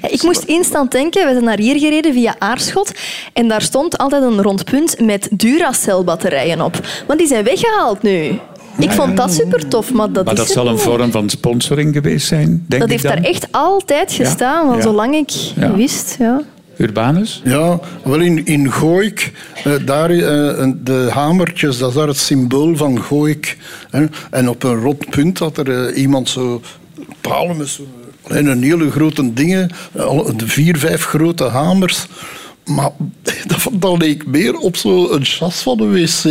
Ja, 0.02 0.10
ik 0.10 0.24
moest 0.24 0.44
instant 0.44 0.92
denken, 0.92 1.26
we 1.26 1.32
zijn 1.32 1.44
naar 1.44 1.58
hier 1.60 1.80
gereden 1.80 2.14
via 2.14 2.36
Aarschot 2.40 2.92
en 3.34 3.48
daar 3.48 3.62
stond 3.62 3.98
altijd 3.98 4.24
een 4.24 4.42
rond 4.42 4.64
punt 4.66 5.00
met 5.00 5.28
Duracell-batterijen 5.32 6.62
op. 6.62 6.80
Maar 7.08 7.18
die 7.18 7.28
zijn 7.28 7.44
weggehaald 7.44 8.02
nu. 8.02 8.40
Ik 8.80 8.92
vond 8.92 9.18
dat 9.18 9.34
super 9.34 9.68
tof, 9.68 9.94
maar 9.94 10.12
dat 10.12 10.26
Maar 10.26 10.34
is 10.34 10.40
dat 10.40 10.50
zal 10.50 10.68
een 10.68 10.74
niet. 10.74 10.82
vorm 10.82 11.12
van 11.12 11.30
sponsoring 11.30 11.94
geweest 11.94 12.28
zijn, 12.28 12.66
denk 12.68 12.82
Dat 12.82 12.82
ik 12.82 12.90
heeft 12.90 13.04
dan. 13.04 13.16
daar 13.16 13.32
echt 13.32 13.48
altijd 13.52 14.12
gestaan, 14.14 14.76
Ja. 14.76 14.82
zolang 14.82 15.16
ik 15.16 15.30
Ja. 15.56 15.74
wist. 15.76 16.16
Ja. 16.20 16.42
Urbanus? 16.80 17.42
Ja, 17.44 17.80
wel 18.04 18.20
in, 18.20 18.46
in 18.46 18.72
Gooik, 18.72 19.32
eh, 19.64 19.74
daar, 19.86 20.10
eh, 20.10 20.72
de 20.76 21.08
hamertjes, 21.12 21.78
dat 21.78 21.90
is 21.90 21.96
daar 21.96 22.08
het 22.08 22.18
symbool 22.18 22.76
van 22.76 23.02
Gooik. 23.02 23.58
En 24.30 24.50
op 24.50 24.64
een 24.64 24.80
rot 24.82 25.10
punt 25.10 25.40
had 25.40 25.58
er 25.58 25.88
eh, 25.88 26.02
iemand 26.02 26.30
zo 26.30 26.62
palen 27.22 27.58
met 27.58 27.68
zo, 27.68 27.84
alleen 28.28 28.46
een 28.46 28.64
hele 28.64 28.92
grote 28.92 29.34
dingen, 29.34 29.72
vier, 30.38 30.78
vijf 30.78 31.06
grote 31.06 31.44
hamers. 31.44 32.08
Maar 32.70 32.92
dat, 33.48 33.68
dat 33.72 33.98
leek 33.98 34.26
meer 34.26 34.58
op 34.58 34.76
zo'n 34.76 35.26
chas 35.26 35.62
van 35.62 35.80
een 35.80 35.92
wc. 35.92 36.24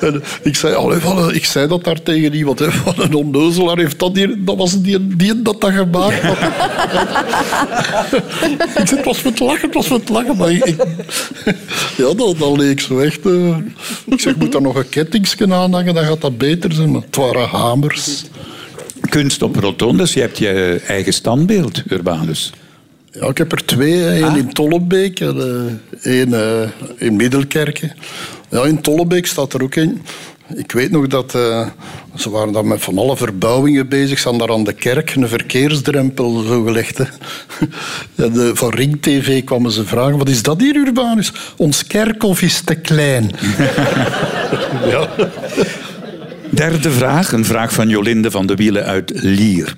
En 0.00 0.22
ik, 0.42 0.56
zei, 0.56 0.74
allee, 0.74 1.34
ik 1.34 1.44
zei 1.44 1.68
dat 1.68 1.84
daar 1.84 2.02
tegen 2.02 2.34
iemand. 2.34 2.62
Van 2.62 2.94
een 2.96 3.14
onnozelaar 3.14 3.78
heeft 3.78 3.98
dat 3.98 4.16
hier... 4.16 4.44
Dat 4.44 4.56
was 4.56 4.80
die, 4.80 5.16
die 5.16 5.42
dat 5.42 5.60
dat 5.60 5.70
gemaakt 5.72 6.22
had. 6.22 6.36
ik 8.80 8.86
zei, 8.86 8.96
het 8.96 9.04
was 9.04 9.22
met 9.22 9.40
lachen, 9.40 9.66
het 9.66 9.74
was 9.74 9.88
met 9.88 10.08
lachen. 10.08 10.36
Maar 10.36 10.52
ik, 10.52 10.76
ja, 11.96 12.14
dat, 12.14 12.56
leek 12.56 12.80
zo 12.80 12.98
echt... 12.98 13.26
eh, 13.26 13.56
ik 14.06 14.20
zeg, 14.20 14.36
moet 14.36 14.52
daar 14.52 14.62
nog 14.62 14.74
een 14.76 14.88
kettingsje 14.88 15.54
aan 15.54 15.72
hangen, 15.72 15.94
dan 15.94 16.04
gaat 16.04 16.20
dat 16.20 16.38
beter 16.38 16.72
zijn. 16.72 16.90
Maar 16.90 17.02
het 17.02 17.16
waren 17.16 17.48
hamers. 17.48 18.24
Kunst 19.08 19.42
op 19.42 19.56
rotondes. 19.56 20.12
Je 20.12 20.20
hebt 20.20 20.38
je 20.38 20.82
eigen 20.86 21.12
standbeeld, 21.12 21.82
Urbanus. 21.88 22.52
Ja, 23.12 23.26
ik 23.26 23.38
heb 23.38 23.52
er 23.52 23.64
twee. 23.64 24.22
Eén 24.22 24.36
in 24.36 24.52
Tollebeek 24.52 25.20
en 25.20 25.36
eh, 26.02 26.12
één 26.12 26.34
eh, 26.34 26.68
in 26.96 27.16
Middelkerken. 27.16 27.92
Ja, 28.48 28.64
in 28.64 28.80
Tollebeek 28.80 29.26
staat 29.26 29.52
er 29.52 29.62
ook 29.62 29.74
in. 29.74 30.02
Ik 30.54 30.72
weet 30.72 30.90
nog 30.90 31.06
dat 31.06 31.34
eh, 31.34 31.66
ze 32.14 32.30
waren 32.30 32.52
daar 32.52 32.66
met 32.66 32.82
van 32.82 32.98
alle 32.98 33.16
verbouwingen 33.16 33.88
bezig. 33.88 34.18
Ze 34.18 34.28
hadden 34.28 34.46
daar 34.46 34.56
aan 34.56 34.64
de 34.64 34.72
kerk 34.72 35.14
een 35.14 35.28
verkeersdrempel 35.28 36.42
zo 36.42 36.62
gelegd. 36.62 36.98
Hè. 36.98 37.04
En, 38.24 38.56
van 38.56 38.70
Ring 38.70 39.02
TV 39.02 39.44
kwamen 39.44 39.70
ze 39.70 39.84
vragen, 39.84 40.18
wat 40.18 40.28
is 40.28 40.42
dat 40.42 40.60
hier, 40.60 40.76
Urbanus? 40.76 41.32
Ons 41.56 41.86
kerkhof 41.86 42.42
is 42.42 42.60
te 42.60 42.74
klein. 42.74 43.30
ja. 44.92 45.08
Derde 46.50 46.90
vraag, 46.90 47.32
een 47.32 47.44
vraag 47.44 47.72
van 47.72 47.88
Jolinde 47.88 48.30
van 48.30 48.46
de 48.46 48.54
Wielen 48.54 48.84
uit 48.84 49.12
Lier. 49.14 49.76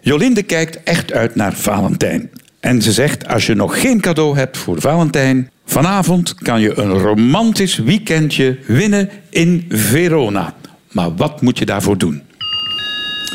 Jolinde 0.00 0.42
kijkt 0.42 0.82
echt 0.82 1.12
uit 1.12 1.34
naar 1.34 1.52
Valentijn. 1.52 2.30
En 2.62 2.82
ze 2.82 2.92
zegt, 2.92 3.28
als 3.28 3.46
je 3.46 3.54
nog 3.54 3.80
geen 3.80 4.00
cadeau 4.00 4.36
hebt 4.36 4.56
voor 4.58 4.80
Valentijn... 4.80 5.50
vanavond 5.64 6.34
kan 6.34 6.60
je 6.60 6.78
een 6.78 6.90
romantisch 6.98 7.76
weekendje 7.76 8.58
winnen 8.66 9.10
in 9.30 9.64
Verona. 9.68 10.54
Maar 10.92 11.14
wat 11.14 11.40
moet 11.40 11.58
je 11.58 11.64
daarvoor 11.66 11.98
doen? 11.98 12.22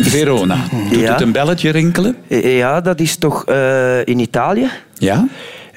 Verona. 0.02 0.58
Doet 0.92 1.00
Ja. 1.00 1.12
het 1.12 1.22
een 1.22 1.32
belletje 1.32 1.70
rinkelen? 1.70 2.16
Ja, 2.28 2.82
dat 2.82 3.00
is 3.00 3.16
toch 3.16 3.46
eh, 3.46 4.06
in 4.06 4.20
Italië? 4.20 4.70
Ja? 4.98 5.28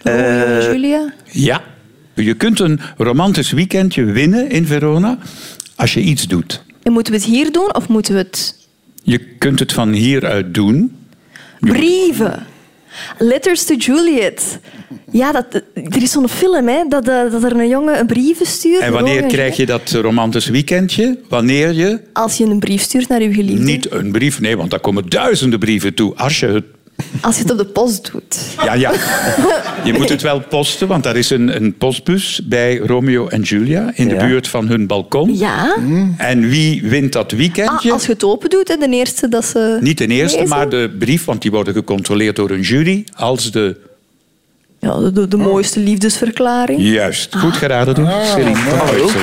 Romeo 0.02 0.18
Eh, 0.22 0.66
en 0.66 0.72
Julia. 0.72 1.12
Ja. 1.24 1.60
Je 2.14 2.34
kunt 2.34 2.60
een 2.60 2.80
romantisch 2.96 3.50
weekendje 3.50 4.04
winnen 4.04 4.50
in 4.50 4.66
Verona 4.66 5.18
als 5.76 5.94
je 5.94 6.00
iets 6.00 6.26
doet. 6.28 6.62
En 6.82 6.92
moeten 6.92 7.12
we 7.12 7.18
het 7.18 7.28
hier 7.28 7.52
doen 7.52 7.74
of 7.74 7.88
moeten 7.88 8.12
we 8.14 8.18
het... 8.18 8.56
Je 9.02 9.18
kunt 9.18 9.58
het 9.58 9.72
van 9.72 9.92
hieruit 9.92 10.54
doen. 10.54 10.96
Brieven. 11.60 12.46
Letters 13.18 13.64
to 13.64 13.74
Juliet. 13.74 14.58
Ja, 15.12 15.32
dat, 15.32 15.54
er 15.74 16.02
is 16.02 16.10
zo'n 16.10 16.28
film, 16.28 16.68
hè, 16.68 16.84
dat, 16.88 17.08
eh, 17.08 17.30
dat 17.30 17.44
er 17.44 17.56
een 17.56 17.68
jongen 17.68 17.98
een 17.98 18.06
brief 18.06 18.38
stuurt. 18.42 18.80
En 18.80 18.92
wanneer 18.92 19.22
krijg 19.22 19.56
je 19.56 19.66
dat 19.66 19.90
romantisch 19.90 20.46
weekendje? 20.48 21.18
Wanneer 21.28 21.72
je 21.72 22.00
Als 22.12 22.36
je 22.36 22.44
een 22.44 22.58
brief 22.58 22.82
stuurt 22.82 23.08
naar 23.08 23.22
je 23.22 23.32
geliefde. 23.34 23.64
niet 23.64 23.92
een 23.92 24.12
brief... 24.12 24.40
Nee, 24.40 24.56
want 24.56 24.70
daar 24.70 24.80
komen 24.80 25.08
duizenden 25.08 25.58
brieven 25.58 25.94
toe. 25.94 26.14
Als 26.14 26.40
je 26.40 26.46
het... 26.46 26.64
Als 27.20 27.36
je 27.36 27.42
het 27.42 27.50
op 27.50 27.58
de 27.58 27.64
post 27.64 28.10
doet. 28.12 28.36
Ja, 28.64 28.74
ja. 28.74 28.92
Je 29.84 29.92
moet 29.92 30.08
het 30.08 30.22
wel 30.22 30.40
posten, 30.40 30.88
want 30.88 31.02
daar 31.02 31.16
is 31.16 31.30
een, 31.30 31.56
een 31.56 31.74
postbus 31.76 32.40
bij 32.44 32.76
Romeo 32.76 33.28
en 33.28 33.40
Julia... 33.42 33.90
in 33.94 34.08
de 34.08 34.14
Ja. 34.14 34.26
buurt 34.26 34.48
van 34.48 34.68
hun 34.68 34.86
balkon. 34.86 35.36
Ja. 35.38 35.76
En 36.16 36.48
wie 36.48 36.82
wint 36.88 37.12
dat 37.12 37.30
weekendje? 37.32 37.88
Ah, 37.88 37.92
als 37.92 38.06
je 38.06 38.12
het 38.12 38.24
open 38.24 38.50
doet, 38.50 38.68
hè, 38.68 38.76
de 38.76 38.88
eerste 38.88 39.28
dat 39.28 39.44
ze... 39.44 39.78
Niet 39.80 39.98
de 39.98 40.06
eerste, 40.06 40.38
lezen. 40.38 40.56
maar 40.56 40.68
de 40.68 40.96
brief, 40.98 41.24
want 41.24 41.42
die 41.42 41.50
worden 41.50 41.74
gecontroleerd 41.74 42.36
door 42.36 42.50
een 42.50 42.60
jury. 42.60 43.04
Als 43.16 43.50
de... 43.50 43.76
Ja, 44.78 44.98
de, 44.98 45.12
de, 45.12 45.28
de 45.28 45.36
mooiste 45.36 45.80
liefdesverklaring. 45.80 46.80
Juist, 46.82 47.36
goed 47.36 47.56
geraden 47.56 47.94
door 47.94 48.08
Céline 48.24 48.56
van 48.56 48.88
Ooitsel. 48.90 49.20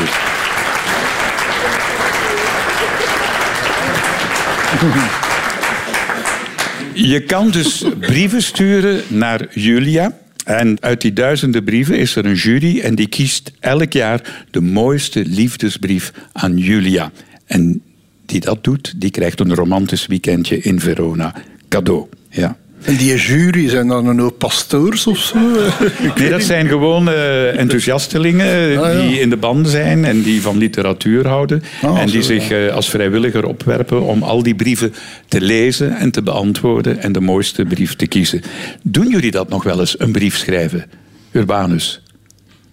Je 6.98 7.22
kan 7.22 7.52
dus 7.52 7.84
brieven 8.00 8.44
sturen 8.44 9.02
naar 9.08 9.48
Julia. 9.54 10.18
En 10.46 10.78
uit 10.82 11.02
die 11.02 11.14
duizenden 11.14 11.64
brieven 11.64 12.00
is 12.00 12.16
er 12.16 12.26
een 12.26 12.36
jury 12.36 12.80
en 12.80 12.96
die 12.96 13.08
kiest 13.08 13.52
elk 13.60 13.94
jaar 13.94 14.46
de 14.52 14.62
mooiste 14.62 15.26
liefdesbrief 15.26 16.12
aan 16.32 16.58
Julia. 16.58 17.12
En 17.46 17.82
die 18.26 18.40
dat 18.40 18.64
doet, 18.64 18.94
die 19.02 19.12
krijgt 19.12 19.40
een 19.40 19.56
romantisch 19.56 20.06
weekendje 20.06 20.58
in 20.58 20.80
Verona. 20.80 21.36
Cadeau, 21.70 22.08
ja. 22.30 22.58
En 22.82 22.96
die 22.96 23.16
jury, 23.16 23.70
zijn 23.70 23.88
dan 23.88 24.08
een 24.08 24.20
hoop 24.20 24.38
pastoors 24.38 25.08
of 25.08 25.18
zo? 25.18 25.38
Nee, 26.18 26.30
dat 26.30 26.44
zijn 26.44 26.68
gewoon 26.68 27.10
eh, 27.10 27.60
enthousiastelingen 27.60 28.72
eh, 28.72 28.82
Ah, 28.82 28.94
ja. 28.94 29.02
die 29.02 29.20
in 29.20 29.30
de 29.30 29.38
band 29.38 29.70
zijn 29.70 30.06
en 30.06 30.22
die 30.22 30.42
van 30.42 30.58
literatuur 30.58 31.28
houden. 31.28 31.64
Ah, 31.82 32.00
en 32.00 32.08
die 32.08 32.22
zo, 32.22 32.28
zich 32.34 32.50
eh, 32.50 32.74
als 32.74 32.90
vrijwilliger 32.90 33.46
opwerpen 33.46 34.02
om 34.02 34.24
al 34.24 34.44
die 34.44 34.56
brieven 34.56 34.94
te 35.28 35.42
lezen 35.42 35.98
en 35.98 36.12
te 36.12 36.22
beantwoorden 36.22 37.02
en 37.02 37.12
de 37.12 37.22
mooiste 37.22 37.66
brief 37.66 37.96
te 37.96 38.08
kiezen. 38.08 38.42
Doen 38.84 39.10
jullie 39.10 39.32
dat 39.32 39.50
nog 39.50 39.64
wel 39.64 39.80
eens, 39.80 40.00
een 40.00 40.12
brief 40.12 40.38
schrijven? 40.38 40.86
Urbanus. 41.32 42.02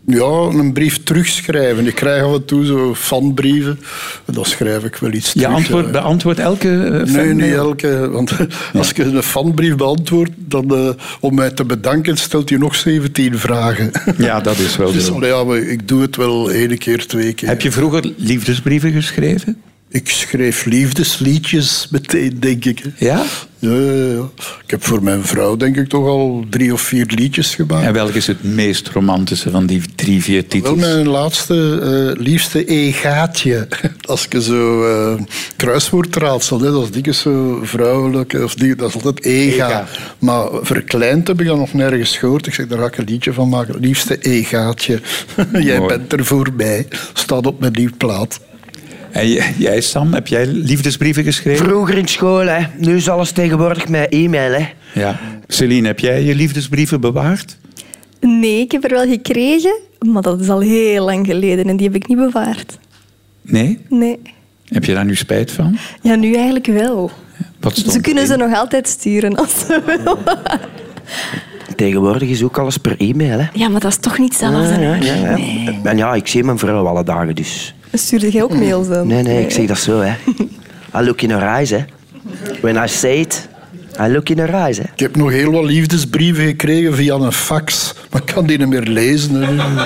Ja, 0.07 0.25
een 0.59 0.73
brief 0.73 1.03
terugschrijven. 1.03 1.87
Ik 1.87 1.95
krijg 1.95 2.23
af 2.23 2.35
en 2.35 2.45
toe 2.45 2.65
zo 2.65 2.95
fanbrieven. 2.95 3.81
Dan 4.25 4.45
schrijf 4.45 4.85
ik 4.85 4.97
wel 4.97 5.13
iets 5.13 5.33
Je 5.33 5.41
terug. 5.41 5.55
antwoord, 5.57 5.85
ja. 5.85 5.91
beantwoordt 5.91 6.39
elke 6.41 6.69
eh, 6.85 6.91
Nee, 7.15 7.27
fan? 7.27 7.37
niet 7.37 7.53
elke. 7.53 8.09
Want 8.11 8.33
als 8.75 8.91
ik 8.91 8.99
een 8.99 9.23
fanbrief 9.23 9.77
beantwoord, 9.77 10.31
dan 10.37 10.75
eh, 10.75 10.89
om 11.21 11.35
mij 11.35 11.51
te 11.51 11.65
bedanken, 11.65 12.17
stelt 12.17 12.49
hij 12.49 12.59
nog 12.59 12.75
17 12.75 13.39
vragen. 13.39 13.91
Ja, 14.19 14.41
dat 14.41 14.59
is 14.59 14.77
wel 14.77 14.93
Dus 14.93 15.07
zo. 15.07 15.27
ja, 15.27 15.45
maar 15.45 15.59
ik 15.59 15.89
doe 15.89 16.03
het 16.03 16.17
wel 16.17 16.51
één 16.51 16.79
keer, 16.79 17.07
twee 17.07 17.33
keer. 17.33 17.49
Heb 17.49 17.61
je 17.61 17.73
vroeger 17.73 18.13
liefdesbrieven 18.17 18.93
geschreven? 18.93 19.57
Ik 19.95 20.09
schreef 20.11 20.65
liefdesliedjes 20.65 21.89
meteen, 21.91 22.41
denk 22.41 22.65
ik. 22.65 22.83
Ja? 22.99 23.25
Ja, 23.59 23.71
ja, 23.75 23.93
ja. 23.93 24.29
Ik 24.65 24.71
heb 24.71 24.85
voor 24.85 25.03
mijn 25.03 25.25
vrouw, 25.25 25.57
denk 25.57 25.77
ik, 25.77 25.89
toch 25.89 26.07
al 26.07 26.45
drie 26.51 26.73
of 26.73 26.81
vier 26.81 27.07
liedjes 27.07 27.55
gemaakt. 27.55 27.87
En 27.87 27.93
welk 27.93 28.15
is 28.15 28.27
het 28.27 28.45
meest 28.45 28.89
romantische 28.89 29.51
van 29.51 29.67
die 29.67 29.83
drie, 29.95 30.23
vier 30.23 30.41
Wel 30.41 30.49
titels? 30.49 30.79
mijn 30.79 31.09
laatste, 31.09 31.79
eh, 32.15 32.21
liefste 32.25 32.73
E-gaatje. 32.73 33.69
Als 34.01 34.27
ik 34.29 34.43
zo 34.43 34.85
eh 34.87 35.21
kruiswoordraadsel, 35.57 36.61
hè, 36.61 36.71
dat 36.71 36.83
is 36.83 36.91
dikwijls 36.91 37.21
zo 37.21 37.61
vrouwelijk, 37.63 38.33
of 38.33 38.55
die, 38.55 38.75
dat 38.77 38.89
is 38.89 38.95
altijd 38.95 39.25
E-ga. 39.25 39.87
Maar 40.19 40.47
verkleind 40.63 41.29
heb 41.29 41.41
ik 41.41 41.47
dat 41.47 41.57
nog 41.59 41.73
nergens 41.73 42.17
gehoord. 42.17 42.47
Ik 42.47 42.55
zeg, 42.55 42.67
daar 42.67 42.79
ga 42.79 42.87
ik 42.87 42.97
een 42.99 43.05
liedje 43.05 43.33
van 43.33 43.49
maken. 43.49 43.81
Liefste 43.81 44.19
E-gaatje. 44.21 45.01
Jij 45.53 45.79
Mooi. 45.79 45.97
bent 45.97 46.13
er 46.13 46.25
voorbij. 46.25 46.89
Staat 47.13 47.47
op 47.47 47.61
mijn 47.61 47.73
nieuw 47.73 47.91
plaat. 47.97 48.41
En 49.15 49.29
jij, 49.59 49.81
Sam, 49.81 50.15
heb 50.15 50.27
jij 50.27 50.47
liefdesbrieven 50.47 51.25
geschreven? 51.25 51.67
Vroeger 51.67 51.99
in 51.99 52.09
school, 52.09 52.47
hè. 52.47 52.65
nu 52.77 52.97
is 52.97 53.09
alles 53.09 53.31
tegenwoordig 53.31 53.89
met 53.89 54.09
e-mail. 54.13 54.53
Hè. 54.53 54.67
Ja. 55.01 55.21
Celine, 55.47 55.87
heb 55.87 55.99
jij 55.99 56.23
je 56.23 56.35
liefdesbrieven 56.35 57.01
bewaard? 57.01 57.57
Nee, 58.21 58.61
ik 58.61 58.73
heb 58.73 58.85
er 58.85 58.91
wel 58.91 59.07
gekregen. 59.09 59.81
Maar 59.99 60.23
dat 60.23 60.41
is 60.41 60.49
al 60.49 60.61
heel 60.61 61.05
lang 61.05 61.27
geleden 61.27 61.65
en 61.69 61.77
die 61.77 61.87
heb 61.87 61.97
ik 61.97 62.09
niet 62.09 62.19
bewaard. 62.19 62.79
Nee? 63.43 63.79
Nee. 63.89 64.19
Heb 64.65 64.85
je 64.85 64.95
daar 64.95 65.05
nu 65.05 65.15
spijt 65.15 65.51
van? 65.53 65.79
Ja, 66.03 66.15
nu 66.15 66.35
eigenlijk 66.35 66.67
wel. 66.67 67.11
Wat 67.61 67.77
stond 67.77 67.93
Ze 67.93 68.01
kunnen 68.01 68.27
ze 68.27 68.37
nog 68.37 68.55
altijd 68.55 68.89
sturen 68.89 69.35
als 69.35 69.59
ze 69.59 69.83
willen. 69.87 70.19
Tegenwoordig 71.77 72.29
is 72.29 72.43
ook 72.43 72.59
alles 72.59 72.77
per 72.77 72.95
e-mail. 72.99 73.39
Hè. 73.39 73.47
Ja, 73.53 73.69
maar 73.69 73.81
dat 73.81 73.91
is 73.91 73.97
toch 73.99 74.19
niet 74.19 74.29
hetzelfde. 74.29 74.81
Ja, 74.81 74.95
ja, 74.95 75.15
ja. 75.15 75.37
Nee. 75.37 75.81
En 75.83 75.97
ja, 75.97 76.15
ik 76.15 76.27
zie 76.27 76.45
mijn 76.45 76.59
vrouw 76.59 76.87
alle 76.87 77.05
dagen, 77.05 77.35
dus... 77.35 77.75
Stuurde 77.93 78.31
jij 78.31 78.43
ook 78.43 78.55
mails 78.55 78.89
dan? 78.89 79.07
Nee, 79.07 79.23
nee, 79.23 79.43
ik 79.45 79.51
zeg 79.51 79.67
dat 79.67 79.79
zo, 79.79 80.01
hè. 80.01 80.13
I 81.01 81.05
look 81.05 81.21
in 81.23 81.31
her 81.31 81.43
eyes, 81.43 81.71
hè. 81.71 81.85
When 82.61 82.85
I 82.85 82.89
say 82.89 83.21
it, 83.21 83.49
I 84.01 84.09
look 84.09 84.29
in 84.29 84.39
her 84.39 84.55
eyes, 84.55 84.77
hè. 84.77 84.85
Ik 84.93 85.01
heb 85.01 85.17
nog 85.17 85.31
heel 85.31 85.51
wat 85.51 85.65
liefdesbrieven 85.65 86.45
gekregen 86.45 86.95
via 86.95 87.15
een 87.15 87.33
fax, 87.33 87.95
maar 88.11 88.21
ik 88.27 88.35
kan 88.35 88.47
die 88.47 88.59
niet 88.59 88.69
meer 88.69 88.83
lezen. 88.83 89.43
hè. 89.43 89.65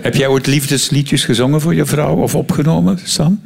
Heb 0.00 0.14
jij 0.14 0.26
ooit 0.26 0.46
liefdesliedjes 0.46 1.24
gezongen 1.24 1.60
voor 1.60 1.74
je 1.74 1.84
vrouw 1.84 2.16
of 2.16 2.34
opgenomen, 2.34 2.98
Sam? 3.04 3.40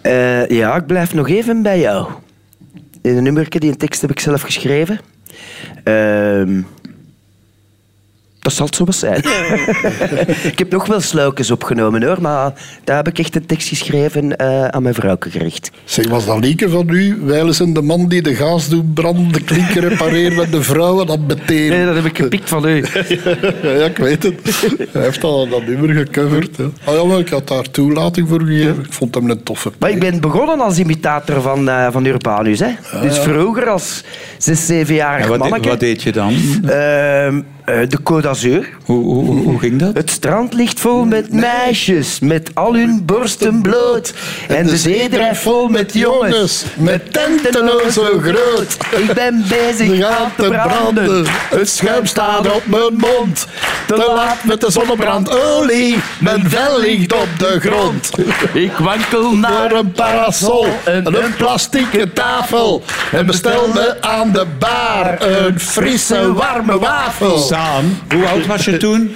Eh, 0.00 0.48
ja, 0.48 0.76
ik 0.76 0.86
blijf 0.86 1.14
nog 1.14 1.28
even 1.28 1.62
bij 1.62 1.80
jou. 1.80 2.06
In 3.02 3.16
een 3.16 3.22
nummerke, 3.22 3.58
die 3.58 3.70
een 3.70 3.76
tekst 3.76 4.00
heb 4.00 4.10
ik 4.10 4.20
zelf 4.20 4.42
geschreven. 4.42 5.00
Um, 5.86 6.66
dat 8.42 8.52
zal 8.52 8.66
het 8.66 8.74
zo 8.74 8.84
wel 8.84 8.94
zijn. 8.94 9.22
ik 10.52 10.58
heb 10.58 10.70
nog 10.70 10.86
wel 10.86 11.00
sluikjes 11.00 11.50
opgenomen 11.50 12.02
hoor, 12.02 12.20
maar 12.20 12.52
daar 12.84 12.96
heb 12.96 13.08
ik 13.08 13.18
echt 13.18 13.36
een 13.36 13.46
tekst 13.46 13.68
geschreven 13.68 14.36
eh, 14.36 14.64
aan 14.64 14.82
mijn 14.82 14.94
vrouw 14.94 15.16
gericht. 15.18 15.70
Zeg, 15.84 16.08
was 16.08 16.26
dat 16.26 16.38
Lieke 16.38 16.68
van 16.68 16.88
u? 16.88 17.18
Wijlen 17.24 17.54
zijn 17.54 17.72
de 17.72 17.82
man 17.82 18.08
die 18.08 18.22
de 18.22 18.34
gaas 18.34 18.68
doet 18.68 18.94
branden, 18.94 19.32
de 19.32 19.42
klinker 19.42 19.88
repareert 19.88 20.36
met 20.36 20.52
de 20.52 20.62
vrouwen, 20.62 21.06
dat 21.06 21.26
betekent. 21.26 21.68
Nee, 21.68 21.86
dat 21.86 21.94
heb 21.94 22.04
ik 22.04 22.18
gepikt 22.18 22.48
van 22.48 22.68
u. 22.68 22.84
Ja, 23.62 23.84
ik 23.84 23.96
weet 23.96 24.22
het. 24.22 24.64
Hij 24.92 25.02
heeft 25.02 25.24
al 25.24 25.48
dat 25.48 25.66
nummer 25.66 25.88
gecoverd. 25.88 26.56
Hè. 26.56 26.64
Ah, 26.84 26.94
ja, 26.94 27.04
maar 27.04 27.18
ik 27.18 27.28
had 27.28 27.48
daar 27.48 27.70
toelating 27.70 28.28
voor 28.28 28.40
gegeven. 28.40 28.84
Ik 28.84 28.92
vond 28.92 29.14
hem 29.14 29.30
een 29.30 29.42
toffe 29.42 29.72
Maar 29.78 29.90
ik 29.90 29.98
ben 30.00 30.20
begonnen 30.20 30.60
als 30.60 30.78
imitator 30.78 31.40
van, 31.42 31.68
eh, 31.68 31.86
van 31.90 32.04
Urbanus. 32.04 32.60
Hè. 32.60 32.70
Dus 33.00 33.18
vroeger 33.18 33.68
als 33.68 34.04
zes, 34.38 34.66
zevenjarig 34.66 35.26
wat, 35.26 35.38
manneke. 35.38 35.68
wat 35.68 35.80
deed 35.80 36.02
je 36.02 36.12
dan? 36.12 36.34
Ehm, 36.66 37.40
eh, 37.64 37.88
de 37.88 37.98
Côte 38.02 38.22
d'Azur. 38.22 38.68
Hoe, 38.84 39.04
hoe, 39.04 39.24
hoe, 39.24 39.42
hoe 39.42 39.58
ging 39.58 39.78
dat? 39.78 39.96
Het 39.96 40.10
strand 40.10 40.54
ligt 40.54 40.80
vol 40.80 41.04
met 41.04 41.32
meisjes, 41.32 42.20
met 42.20 42.50
al 42.54 42.74
hun 42.74 43.02
borsten 43.04 43.62
bloot. 43.62 44.14
En 44.48 44.66
de 44.66 44.76
zee 44.76 45.08
drijft 45.08 45.42
vol 45.42 45.68
met 45.68 45.92
jongens, 45.94 46.64
met 46.74 47.12
tenten 47.12 47.92
zo 47.92 48.18
groot. 48.22 48.76
Ik 48.90 49.12
ben 49.14 49.44
bezig 49.48 49.96
De 49.96 50.06
aan 50.06 50.32
te 50.36 50.48
branden. 50.48 51.04
branden. 51.04 51.24
Het 51.50 51.68
schuim 51.68 52.06
staat 52.06 52.52
op 52.54 52.62
mijn 52.66 52.94
mond. 52.96 53.46
Te 53.86 54.12
laat 54.14 54.44
met 54.44 54.60
de 54.60 54.70
zonnebrandolie. 54.70 55.96
Mijn 56.20 56.50
vel 56.50 56.80
ligt 56.80 57.12
op 57.12 57.28
de 57.38 57.60
grond. 57.60 58.10
Ik 58.52 58.72
wankel 58.72 59.32
naar 59.36 59.72
een 59.72 59.92
parasol 59.92 60.66
en 60.84 61.02
en 61.04 61.24
een 61.24 61.36
plastieke 61.36 62.12
tafel. 62.12 62.82
En 63.12 63.26
bestel 63.26 63.68
me 63.74 63.96
aan 64.00 64.32
de 64.32 64.46
bar 64.58 65.22
een 65.22 65.60
frisse, 65.60 66.32
warme 66.32 66.78
wafel. 66.78 67.38
Hoe 68.08 68.26
oud 68.26 68.46
was 68.46 68.64
je 68.64 68.76
toen? 68.76 69.10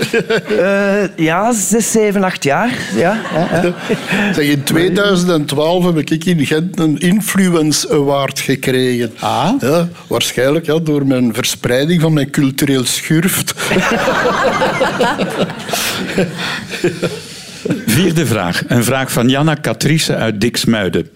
Eh, 0.59 1.17
ja, 1.17 1.53
zes, 1.53 1.91
zeven, 1.91 2.25
acht 2.25 2.45
jaar. 2.45 2.71
Ja, 2.97 3.21
ja, 3.35 3.49
ja. 3.63 3.75
Zeg, 4.33 4.45
in 4.45 4.63
2012 4.63 5.85
heb 5.85 5.99
ik 6.11 6.25
in 6.25 6.47
Gent 6.47 6.79
een 6.79 6.99
Influence 6.99 7.91
Award 7.91 8.41
gekregen. 8.41 9.13
Ah? 9.19 9.53
Ja, 9.61 9.89
waarschijnlijk 10.07 10.67
ja, 10.67 10.79
door 10.79 11.07
mijn 11.07 11.35
verspreiding 11.35 12.01
van 12.01 12.13
mijn 12.13 12.31
cultureel 12.31 12.85
schurft. 12.85 13.55
Vierde 17.87 18.27
vraag. 18.27 18.63
Een 18.67 18.85
vraag 18.85 19.13
van 19.13 19.29
Janna 19.29 19.57
Catrice 19.61 20.15
uit 20.15 20.41
Diksmuiden. 20.41 21.09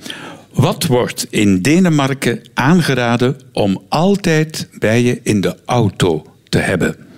Wat 0.52 0.86
wordt 0.86 1.26
in 1.30 1.62
Denemarken 1.62 2.40
aangeraden 2.54 3.36
om 3.52 3.82
altijd 3.88 4.68
bij 4.78 5.02
je 5.02 5.20
in 5.22 5.40
de 5.40 5.56
auto 5.64 6.26
te 6.48 6.58
hebben? 6.58 7.09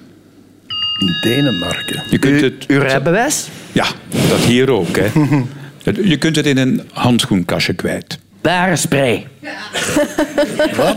In 1.03 1.17
Denemarken. 1.21 2.03
Je 2.11 2.19
kunt 2.19 2.41
het, 2.41 2.67
Uw 2.67 2.81
rijbewijs? 2.81 3.49
ja, 3.73 3.87
dat 4.29 4.39
hier 4.39 4.71
ook. 4.71 4.97
Hè. 4.97 5.07
Je 6.03 6.17
kunt 6.17 6.37
het 6.37 6.47
in 6.47 6.59
een 6.59 6.83
handschoenkastje 6.93 7.73
kwijt. 7.73 8.19
Berenspray. 8.41 9.27
Wat? 10.77 10.97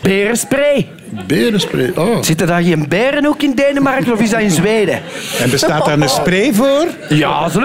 Berenspray. 0.00 0.88
Berenspray. 1.26 1.92
Oh. 1.94 2.22
Zitten 2.22 2.46
daar 2.46 2.62
geen 2.62 2.88
beren 2.88 3.26
ook 3.26 3.42
in 3.42 3.54
Denemarken 3.54 4.12
of 4.12 4.20
is 4.20 4.30
dat 4.30 4.40
in 4.40 4.50
Zweden? 4.50 5.00
En 5.40 5.50
bestaat 5.50 5.84
daar 5.84 6.00
een 6.00 6.08
spray 6.08 6.52
voor? 6.52 6.86
Ja, 7.08 7.48
zo 7.48 7.60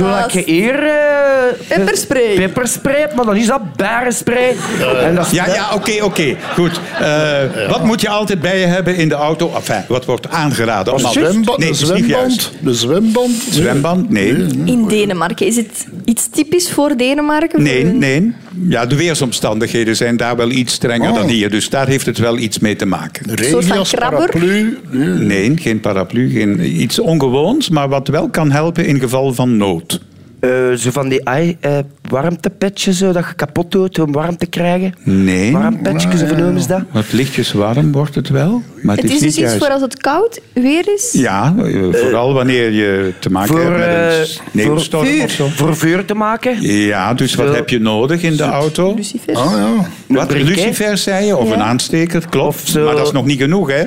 nee. 0.00 0.10
Zodat 0.12 0.32
je 0.32 0.42
hier... 0.46 0.82
eh, 0.84 1.66
Pepperspray. 1.68 2.34
Pepperspray 2.34 3.00
hebt, 3.00 3.14
maar 3.14 3.24
dan 3.24 3.36
is 3.36 3.46
dat 3.46 3.76
berenspray. 3.76 4.56
En 5.02 5.14
dat 5.14 5.26
is 5.26 5.32
Ja, 5.32 5.46
ja, 5.46 5.74
oké, 5.74 6.02
oké. 6.04 6.36
Goed. 6.54 6.80
Eh, 7.00 7.68
Wat 7.68 7.84
moet 7.84 8.00
je 8.00 8.08
altijd 8.08 8.40
bij 8.40 8.58
je 8.58 8.66
hebben 8.66 8.96
in 8.96 9.08
de 9.08 9.14
auto? 9.14 9.52
Enfin, 9.54 9.82
wat 9.88 10.04
wordt 10.04 10.28
aangeraden? 10.30 10.94
Een 10.94 11.00
zwembad, 11.00 11.58
Nee, 11.58 11.66
juist. 11.72 11.86
zwemband. 11.86 12.52
De 12.60 12.74
zwemband. 12.74 13.32
Zwemband? 13.50 14.10
Nee. 14.10 14.46
In 14.64 14.86
Denemarken. 14.88 15.46
Is 15.46 15.56
het 15.56 15.86
iets 16.04 16.28
typisch 16.30 16.70
voor 16.70 16.96
Denemarken? 16.96 17.62
Nee, 17.62 17.84
nee. 17.84 18.34
Ja, 18.68 18.86
de 18.86 18.96
weersomstandigheden 18.96 19.96
zijn 19.96 20.16
daar 20.16 20.36
wel 20.36 20.50
iets 20.50 20.72
strenger 20.72 21.10
Oh. 21.10 21.14
dan 21.16 21.28
hier. 21.28 21.50
Dus 21.50 21.68
daar 21.68 21.86
heeft 21.86 22.06
het 22.06 22.18
wel 22.18 22.38
iets 22.38 22.58
mee 22.58 22.76
te 22.76 22.86
maken. 22.86 23.22
soort 23.28 23.64
van 23.64 23.76
Regias, 23.76 23.90
krabber? 23.90 24.18
paraplu. 24.30 24.78
Nee. 24.90 25.08
Nee, 25.08 25.56
geen 25.56 25.80
paraplu, 25.80 26.30
geen, 26.30 26.80
iets 26.82 26.98
ongewoons, 26.98 27.68
maar 27.68 27.88
wat 27.88 28.08
wel 28.08 28.28
kan 28.28 28.50
helpen 28.50 28.86
in 28.86 29.00
geval 29.00 29.34
van 29.34 29.56
nood. 29.56 30.00
Eh, 30.48 30.72
zo 30.76 30.90
van 30.90 31.08
die 31.08 31.22
eh, 31.22 31.78
warmtepetjes 32.08 32.98
zo, 32.98 33.12
dat 33.12 33.24
je 33.28 33.34
kapot 33.34 33.70
doet 33.70 33.98
om 33.98 34.12
warm 34.12 34.36
te 34.36 34.46
krijgen. 34.46 34.94
Nee, 35.02 35.52
Warmpetjes, 35.52 36.22
of 36.22 36.36
noemen 36.36 36.60
ze 36.60 36.68
dat? 36.68 36.82
wat 36.90 37.12
lichtjes 37.12 37.52
warm 37.52 37.92
wordt 37.92 38.14
het 38.14 38.28
wel, 38.28 38.62
maar 38.82 38.94
het, 38.96 39.04
Het 39.04 39.12
is 39.14 39.20
niet 39.20 39.34
dus 39.34 39.44
iets 39.44 39.56
voor 39.58 39.68
als 39.72 39.80
het 39.82 39.96
koud 39.96 40.40
weer 40.52 40.84
is? 40.94 41.12
Ja, 41.12 41.54
vooral 41.92 42.32
wanneer 42.32 42.70
je 42.70 43.12
te 43.18 43.30
maken 43.30 43.48
voor, 43.56 43.60
hebt 43.60 43.78
met 43.78 44.18
een 44.18 44.26
sneeuwstorm 44.50 45.06
voor 45.06 45.24
of 45.24 45.30
zo. 45.30 45.46
Voor 45.48 45.76
vuur 45.76 46.04
te 46.04 46.14
maken. 46.14 46.62
Ja, 46.62 47.14
dus 47.14 47.34
wat 47.34 47.46
Zo. 47.46 47.52
heb 47.54 47.68
je 47.68 47.80
nodig 47.80 48.22
in 48.22 48.36
de 48.36 48.42
auto? 48.42 48.94
Lucifers. 48.94 49.38
Ah 49.38 49.52
ja. 49.56 49.86
Wat, 50.06 50.32
lucifers 50.32 51.02
zei 51.02 51.26
je, 51.26 51.36
of 51.36 51.48
Ja. 51.48 51.54
een 51.54 51.62
aansteker, 51.62 52.22
klopt. 52.30 52.62
Of 52.62 52.68
zo- 52.68 52.84
Maar 52.84 52.96
dat 52.96 53.06
is 53.06 53.12
nog 53.12 53.24
niet 53.26 53.40
genoeg, 53.40 53.70
hè? 53.70 53.82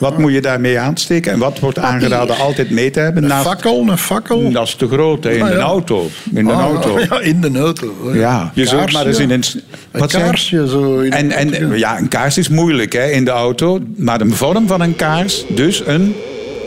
Wat 0.00 0.18
moet 0.18 0.32
je 0.32 0.40
daarmee 0.40 0.78
aansteken? 0.78 1.32
En 1.32 1.38
wat 1.38 1.58
wordt 1.58 1.78
aangeraden 1.78 2.36
altijd 2.36 2.70
mee 2.70 2.90
te 2.90 3.00
hebben? 3.00 3.22
Een 3.22 3.28
Naast- 3.28 3.46
fakkel, 3.46 3.84
een 3.88 3.98
fakkel. 3.98 4.50
Dat 4.50 4.66
is 4.66 4.74
te 4.74 4.88
groot, 4.88 5.24
in 5.26 5.42
Ah, 5.42 5.48
de 5.48 5.54
ja. 5.54 5.60
auto. 5.60 6.08
In 6.34 6.44
de 6.46 6.52
Ah, 6.52 6.60
auto. 6.60 6.98
Ja, 7.10 7.20
in 7.20 7.40
de 7.40 7.58
auto. 7.58 7.94
Ja, 8.12 8.50
je 8.54 8.66
zult 8.66 8.92
maar 8.92 9.06
eens 9.06 9.18
in 9.18 9.30
een... 9.30 9.44
Een 9.92 10.00
Wat 10.00 10.12
kaarsje 10.12 10.68
zo. 10.68 10.98
In 10.98 11.12
En, 11.12 11.30
en 11.32 11.78
ja, 11.78 11.98
een 11.98 12.08
kaars 12.08 12.38
is 12.38 12.48
moeilijk 12.48 12.92
hè, 12.92 13.10
in 13.10 13.24
de 13.24 13.30
auto, 13.30 13.78
maar 13.96 14.18
de 14.18 14.30
vorm 14.30 14.66
van 14.68 14.80
een 14.80 14.96
kaars, 14.96 15.44
dus 15.48 15.82
een 15.86 16.14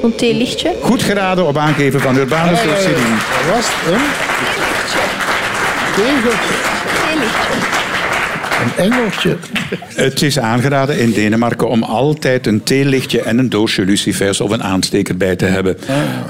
Een 0.03 0.15
theelichtje. 0.15 0.73
goed 0.81 1.03
geraden 1.03 1.47
op 1.47 1.57
aangeven 1.57 1.99
van 1.99 2.17
Urbanus 2.17 2.59
Ah, 2.59 2.65
ja, 2.65 2.71
ja, 2.71 2.75
ja. 2.77 2.81
Celine. 2.81 3.15
Wat 3.45 3.55
was 3.55 3.65
het? 3.67 3.93
Een 3.93 4.01
tegeltje. 5.95 6.55
Theelichtje. 7.05 7.72
Een 8.63 8.91
engeltje. 8.91 9.37
Het 9.95 10.21
is 10.21 10.39
aangeraden 10.39 10.99
in 10.99 11.11
Denemarken 11.11 11.69
om 11.69 11.83
altijd 11.83 12.47
een 12.47 12.63
theelichtje 12.63 13.21
en 13.21 13.37
een 13.37 13.49
doosje 13.49 13.85
lucifers 13.85 14.41
of 14.41 14.51
een 14.51 14.63
aansteker 14.63 15.17
bij 15.17 15.35
te 15.35 15.45
hebben. 15.45 15.77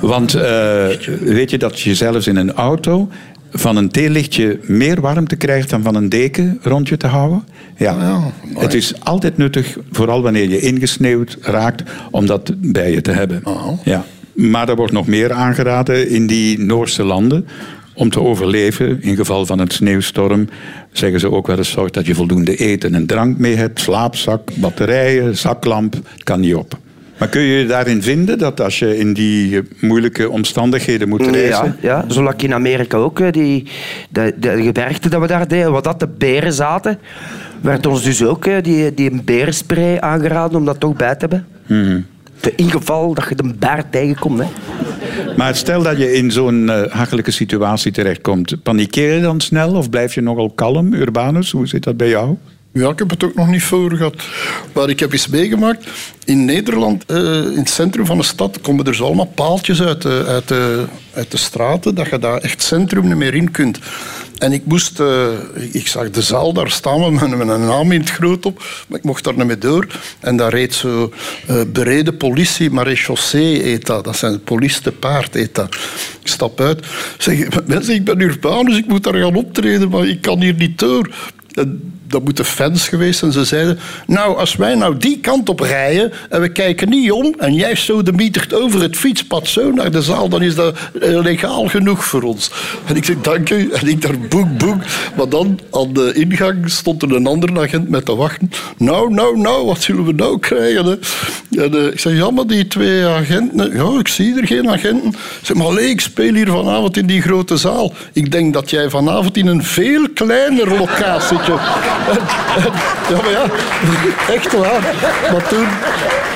Want 0.02 0.34
eh, 0.34 0.88
weet 1.22 1.50
je 1.50 1.58
dat 1.58 1.80
je 1.80 1.96
zelfs 1.96 2.28
in 2.28 2.36
een 2.36 2.54
auto 2.54 3.10
van 3.52 3.76
een 3.76 3.90
theelichtje 3.90 4.60
meer 4.62 5.02
warmte 5.02 5.36
krijgt 5.36 5.70
dan 5.70 5.84
van 5.84 5.96
een 5.96 6.10
deken 6.10 6.60
rond 6.62 6.88
je 6.88 6.98
te 6.98 7.08
houden? 7.08 7.44
Ja. 7.78 8.32
Het 8.58 8.74
is 8.74 8.94
altijd 9.04 9.38
nuttig, 9.38 9.78
vooral 9.92 10.22
wanneer 10.22 10.50
je 10.50 10.60
ingesneeuwd 10.60 11.38
raakt, 11.42 11.84
om 12.12 12.26
dat 12.26 12.54
bij 12.58 12.92
je 12.92 13.02
te 13.02 13.12
hebben. 13.12 13.44
Ja. 13.84 14.06
Maar 14.34 14.70
er 14.70 14.76
wordt 14.76 14.94
nog 14.94 15.08
meer 15.08 15.32
aangeraden 15.32 16.10
in 16.10 16.28
die 16.28 16.60
Noorse 16.60 17.04
landen. 17.04 17.48
Om 17.96 18.10
te 18.10 18.22
overleven 18.22 19.02
in 19.02 19.16
geval 19.16 19.46
van 19.46 19.60
een 19.60 19.70
sneeuwstorm 19.70 20.50
zeggen 20.92 21.20
ze 21.20 21.32
ook 21.32 21.48
wel 21.48 21.58
eens 21.58 21.72
zorg 21.72 21.92
dat 21.92 22.06
je 22.06 22.16
voldoende 22.16 22.56
eten 22.56 22.96
en 22.96 23.06
drank 23.06 23.38
mee 23.38 23.56
hebt, 23.56 23.80
slaapzak, 23.80 24.50
batterijen, 24.56 25.38
zaklamp, 25.38 25.94
het 25.94 26.24
kan 26.24 26.40
niet 26.40 26.56
op. 26.56 26.78
Maar 27.18 27.28
kun 27.28 27.42
je 27.42 27.58
je 27.58 27.66
daarin 27.66 28.02
vinden 28.02 28.38
dat 28.38 28.62
als 28.62 28.80
je 28.80 28.98
in 28.98 29.14
die 29.14 29.62
moeilijke 29.80 30.30
omstandigheden 30.30 31.10
moet 31.10 31.28
reizen, 31.28 31.78
Ja, 31.82 31.90
ja, 31.90 32.06
zoals 32.08 32.34
in 32.38 32.54
Amerika 32.54 32.98
ook, 32.98 33.34
die, 33.34 33.68
de, 34.10 34.34
de 34.38 34.64
gebergte 34.64 35.10
dat 35.10 35.22
we 35.22 35.28
daar 35.28 35.48
deden, 35.48 35.72
wat 35.72 35.84
dat 35.84 36.00
de 36.00 36.08
beren 36.08 36.54
zaten, 36.54 37.00
werd 37.62 37.86
ons 37.86 38.04
dus 38.04 38.24
ook 38.24 38.64
die, 38.64 38.94
die 38.94 39.22
berenspray 39.22 40.00
aangeraden 40.00 40.58
om 40.58 40.66
dat 40.66 40.80
toch 40.80 40.96
bij 40.96 41.16
te 41.16 41.20
hebben. 41.20 41.48
Mhm. 41.68 42.00
Te- 42.44 42.54
In 42.56 42.72
geval 42.72 43.14
dat 43.14 43.26
je 43.30 43.36
de 43.36 43.54
beer 43.60 43.84
tegenkomt. 43.90 44.40
Hè. 44.40 44.46
Maar 45.38 45.56
stel 45.56 45.84
dat 45.84 45.98
je 45.98 46.14
in 46.14 46.32
zo'n 46.32 46.70
eh, 46.70 46.92
hachelijke 46.92 47.32
situatie 47.32 47.92
terechtkomt, 47.92 48.64
panikeer 48.64 49.14
je 49.14 49.22
dan 49.22 49.42
snel 49.42 49.74
of 49.76 49.90
blijf 49.90 50.14
je 50.14 50.22
nogal 50.22 50.50
kalm, 50.50 50.94
Urbanus? 50.94 51.52
Hoe 51.52 51.68
zit 51.68 51.84
dat 51.84 51.98
bij 51.98 52.10
jou? 52.10 52.36
Ja, 52.74 52.90
ik 52.90 53.00
heb 53.00 53.10
het 53.10 53.24
ook 53.24 53.36
nog 53.36 53.48
niet 53.48 53.64
voor 53.64 53.92
gehad. 53.92 54.16
Maar 54.74 54.90
ik 54.90 55.00
heb 55.00 55.12
eens 55.12 55.28
meegemaakt, 55.28 55.88
in 56.26 56.46
Nederland, 56.46 57.06
eh, 57.06 57.18
in 57.36 57.58
het 57.58 57.70
centrum 57.70 58.06
van 58.06 58.18
de 58.18 58.24
stad, 58.24 58.62
komen 58.62 58.86
er 58.86 58.96
zo 58.96 59.06
allemaal 59.06 59.32
paaltjes 59.36 59.82
uit 59.82 60.02
de, 60.02 60.24
uit, 60.28 60.48
de, 60.48 60.86
uit 61.14 61.32
de 61.32 61.38
straten, 61.38 61.96
dat 61.96 62.10
je 62.10 62.20
daar 62.20 62.38
echt 62.38 62.54
het 62.54 62.64
centrum 62.64 63.08
niet 63.08 63.16
meer 63.16 63.34
in 63.34 63.52
kunt. 63.52 63.80
En 64.44 64.52
ik 64.52 64.66
moest, 64.66 65.00
eh, 65.00 65.28
ik 65.72 65.88
zag 65.88 66.10
de 66.10 66.22
zaal 66.22 66.54
daar 66.54 66.70
staan 66.70 67.14
met, 67.14 67.38
met 67.38 67.48
een 67.48 67.66
naam 67.66 67.92
in 67.92 68.00
het 68.00 68.10
groot 68.10 68.46
op, 68.46 68.64
maar 68.88 69.00
ik 69.00 69.06
mocht 69.06 69.24
daar 69.24 69.38
niet 69.38 69.46
mee 69.46 69.58
door. 69.58 69.88
En 70.20 70.36
daar 70.38 70.52
reed 70.52 70.74
zo 70.74 71.14
eh 71.48 71.62
bereden 71.68 72.18
politie, 72.18 72.70
marechaussee 72.70 73.62
heet 73.62 73.86
dat. 73.86 74.04
Dat 74.04 74.18
zijn 74.18 74.44
politie 74.44 74.82
te 74.82 74.92
paard 74.92 75.34
heet. 75.34 75.58
Ik 76.22 76.28
stap 76.28 76.60
uit. 76.60 76.86
Zeg, 77.18 77.66
mensen, 77.66 77.94
ik 77.94 78.04
ben 78.04 78.20
urbanus, 78.20 78.78
ik 78.78 78.88
moet 78.88 79.04
daar 79.04 79.16
gaan 79.16 79.36
optreden, 79.36 79.90
maar 79.90 80.08
ik 80.08 80.22
kan 80.22 80.42
hier 80.42 80.54
niet 80.54 80.80
door. 80.80 81.10
Dat 82.14 82.24
moeten 82.24 82.46
fans 82.46 82.88
geweest 82.88 83.20
zijn. 83.20 83.32
Ze 83.32 83.44
zeiden, 83.44 83.80
nou, 84.08 84.38
als 84.38 84.56
wij 84.56 84.76
nou 84.76 84.98
die 84.98 85.20
kant 85.20 85.50
op 85.50 85.60
rijden 85.60 86.12
en 86.30 86.42
we 86.42 86.50
kijken 86.50 86.90
niet 86.90 87.12
om 87.12 87.36
en 87.38 87.54
jij 87.54 87.76
zo 87.76 88.04
de 88.04 88.12
mietert 88.12 88.54
over 88.54 88.82
het 88.82 88.98
fietspad 88.98 89.48
zo 89.48 89.72
naar 89.72 89.92
de 89.92 90.02
zaal, 90.02 90.30
dan 90.30 90.42
is 90.42 90.56
dat 90.56 90.78
eh, 91.02 91.22
legaal 91.22 91.68
genoeg 91.68 92.06
voor 92.06 92.22
ons. 92.22 92.52
En 92.86 92.96
ik 92.96 93.06
zeg, 93.06 93.16
dank 93.22 93.50
u. 93.50 93.72
En 93.72 93.88
ik 93.88 94.02
daar 94.02 94.20
boek, 94.20 94.58
boek. 94.58 94.82
Maar 95.16 95.30
dan 95.30 95.60
aan 95.72 95.94
de 95.94 96.14
ingang 96.14 96.70
stond 96.70 97.02
er 97.02 97.16
een 97.16 97.28
andere 97.28 97.62
agent 97.62 97.90
met 97.90 98.06
te 98.06 98.16
wachten. 98.16 98.52
Nou, 98.78 99.14
nou, 99.14 99.40
nou, 99.40 99.66
wat 99.66 99.82
zullen 99.82 100.06
we 100.06 100.14
nou 100.14 100.40
krijgen? 100.40 101.00
En, 101.52 101.74
eh, 101.74 101.86
ik 101.86 102.00
zeg, 102.00 102.14
ja, 102.14 102.32
maar 102.32 102.48
die 102.48 102.68
twee 102.68 103.06
agenten... 103.06 103.76
Ja, 103.76 104.00
ik 104.00 104.08
zie 104.08 104.40
er 104.42 104.48
geen 104.48 104.70
agenten. 104.70 105.10
Ik 105.10 105.16
zeg, 105.42 105.58
maar 105.58 105.66
allee, 105.66 105.90
ik 105.90 106.02
speel 106.02 106.34
hier 106.34 106.48
vanavond 106.48 106.98
in 106.98 107.06
die 107.06 107.22
grote 107.22 107.58
zaal. 107.58 107.94
Ik 108.14 108.32
denk 108.32 108.54
dat 108.54 108.70
jij 108.70 108.90
vanavond 108.90 109.38
in 109.38 109.48
een 109.48 109.64
veel 109.64 110.10
kleiner 110.14 110.68
locatie 110.78 111.38
ja, 113.10 113.16
maar 113.22 113.32
ja, 113.32 113.46
echt 114.34 114.54
waar. 114.58 114.82
Maar 115.32 115.48
toen... 115.48 115.66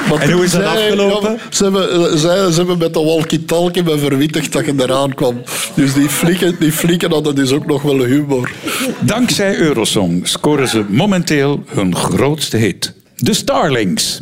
Maar 0.09 0.19
En 0.21 0.25
toen 0.27 0.35
hoe 0.35 0.43
is 0.45 0.51
dat 0.51 0.63
afgelopen? 0.65 1.31
ja, 1.31 1.37
ze, 1.49 1.63
hebben, 1.63 1.91
eh, 1.91 2.15
zij- 2.17 2.51
ze 2.51 2.57
hebben 2.57 2.77
met 2.77 2.93
de 2.93 2.99
walkie-talkie 3.03 3.83
me 3.83 3.97
verwittigd 3.97 4.51
dat 4.53 4.65
je 4.65 4.73
eraan 4.77 5.13
kwam. 5.13 5.41
Dus 5.73 5.93
die 5.93 6.09
flikken, 6.09 6.55
die 6.59 6.71
flikken 6.71 7.11
hadden 7.11 7.35
dus 7.35 7.51
ook 7.51 7.65
nog 7.65 7.81
wel 7.81 8.03
humor. 8.03 8.51
Dankzij 8.99 9.55
Eurosong 9.55 10.27
scoren 10.27 10.67
ze 10.67 10.83
momenteel 10.87 11.63
hun 11.67 11.95
grootste 11.95 12.57
hit. 12.57 12.93
De 13.15 13.33
Starlings. 13.33 14.19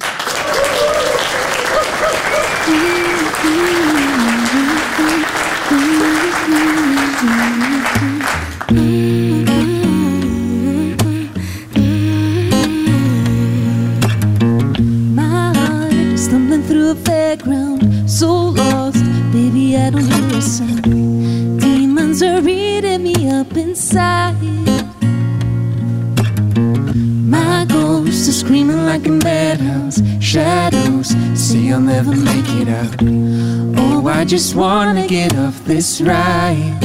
I 34.25 34.27
just 34.27 34.55
wanna 34.55 35.05
get 35.05 35.38
off 35.38 35.63
this 35.65 36.01
ride. 36.01 36.79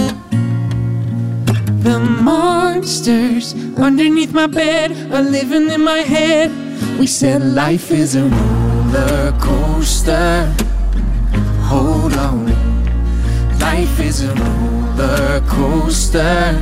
The 1.83 1.99
monsters 1.99 3.55
underneath 3.79 4.35
my 4.35 4.47
bed 4.47 4.93
are 5.11 5.23
living 5.23 5.71
in 5.71 5.81
my 5.81 6.01
head. 6.01 6.51
We 6.99 7.07
said 7.07 7.41
life 7.41 7.91
is 7.93 8.15
a 8.15 8.25
roller 8.25 9.33
coaster. 9.41 10.55
Hold 11.63 12.13
on. 12.19 12.45
Life 13.59 13.99
is 14.01 14.23
a 14.23 14.35
roller 14.35 15.41
coaster. 15.49 16.61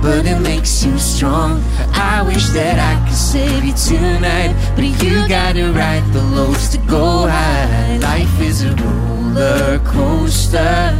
But 0.00 0.26
it 0.26 0.38
makes 0.42 0.84
you 0.84 0.96
strong. 0.96 1.60
I 1.92 2.22
wish 2.22 2.50
that 2.50 2.78
I 2.78 3.04
could 3.04 3.18
save 3.18 3.64
you 3.64 3.72
tonight. 3.72 4.54
But 4.76 4.84
you 5.02 5.26
gotta 5.26 5.72
ride 5.72 6.06
the 6.12 6.22
lows 6.22 6.68
to 6.68 6.78
go 6.86 7.26
high. 7.26 7.98
Life 7.98 8.40
is 8.40 8.62
a 8.62 8.72
roller 8.76 9.15
coaster. 9.84 10.92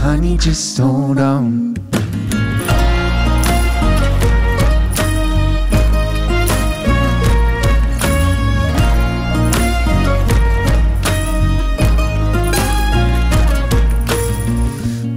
Honey, 0.00 0.36
just 0.36 0.78
hold 0.78 1.18
on. 1.18 1.74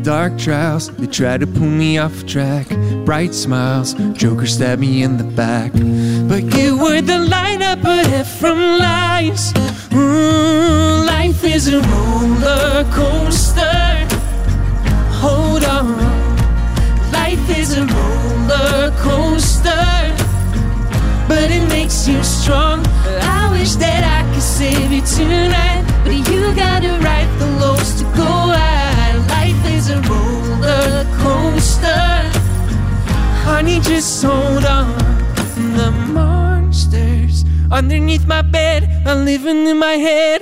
Dark 0.03 0.37
trials, 0.37 0.89
they 0.97 1.07
try 1.07 1.37
to 1.37 1.45
pull 1.45 1.61
me 1.61 1.97
off 1.97 2.25
track. 2.25 2.67
Bright 3.05 3.33
smiles, 3.33 3.93
Joker 4.13 4.47
stabbed 4.47 4.81
me 4.81 5.03
in 5.03 5.17
the 5.17 5.23
back. 5.23 5.71
But 5.73 6.43
you 6.57 6.77
were 6.77 7.01
the 7.01 7.19
light 7.19 7.61
I 7.61 7.75
put 7.75 8.07
it 8.11 8.25
from 8.25 8.57
lies. 8.57 9.53
Mm, 9.91 11.00
life 11.41 11.55
is 11.55 11.67
a 11.69 11.81
roller 11.81 12.83
coaster. 12.91 14.07
Hold 15.21 15.63
on. 15.63 15.97
Life 17.11 17.57
is 17.57 17.77
a 17.77 17.85
roller 17.85 18.91
coaster. 18.97 19.71
But 21.27 21.49
it 21.49 21.67
makes 21.69 22.07
you 22.07 22.21
strong. 22.23 22.85
I 23.21 23.49
wish 23.51 23.73
that 23.75 24.03
I 24.03 24.31
could 24.31 24.43
save 24.43 24.91
you 24.91 25.01
tonight. 25.01 25.83
But 26.03 26.13
you 26.29 26.53
gotta 26.53 26.99
ride 27.03 27.31
the 27.39 27.47
lows 27.59 27.95
to 27.99 28.03
go 28.15 28.31
high. 28.53 29.15
Life 29.35 29.65
is 29.77 29.89
a 29.89 29.99
roller 30.01 31.05
coaster. 31.23 32.21
Honey, 33.45 33.79
just 33.79 34.23
hold 34.23 34.65
on. 34.65 34.95
The 35.75 35.89
monsters 36.13 37.45
underneath 37.71 38.27
my 38.27 38.43
bed 38.43 39.07
are 39.07 39.15
living 39.15 39.65
in 39.65 39.79
my 39.79 39.93
head. 39.93 40.40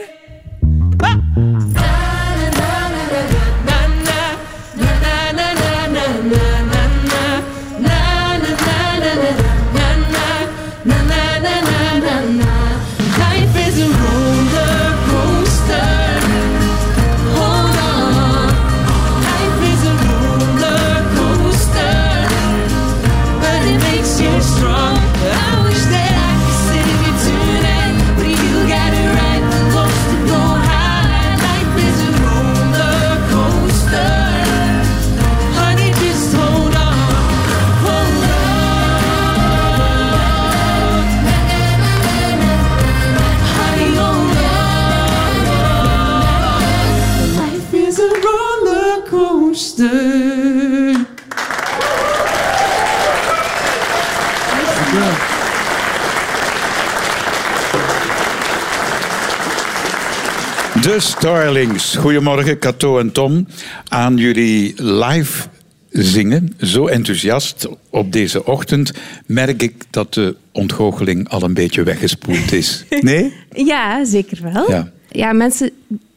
De 61.29 61.35
Starlings. 61.35 61.95
Goedemorgen, 61.95 62.59
Cato 62.59 62.99
en 62.99 63.11
Tom. 63.11 63.47
Aan 63.87 64.17
jullie 64.17 64.73
live 64.83 65.47
zingen, 65.89 66.55
zo 66.61 66.87
enthousiast 66.87 67.67
op 67.89 68.11
deze 68.11 68.45
ochtend, 68.45 68.91
merk 69.25 69.61
ik 69.61 69.83
dat 69.89 70.13
de 70.13 70.35
ontgoocheling 70.51 71.29
al 71.29 71.43
een 71.43 71.53
beetje 71.53 71.83
weggespoeld 71.83 72.51
is. 72.51 72.85
Nee? 73.01 73.33
Ja, 73.51 74.05
zeker 74.05 74.51
wel. 74.53 74.71
Ja. 74.71 74.91
Ja. 75.09 75.33
mensen 75.33 75.71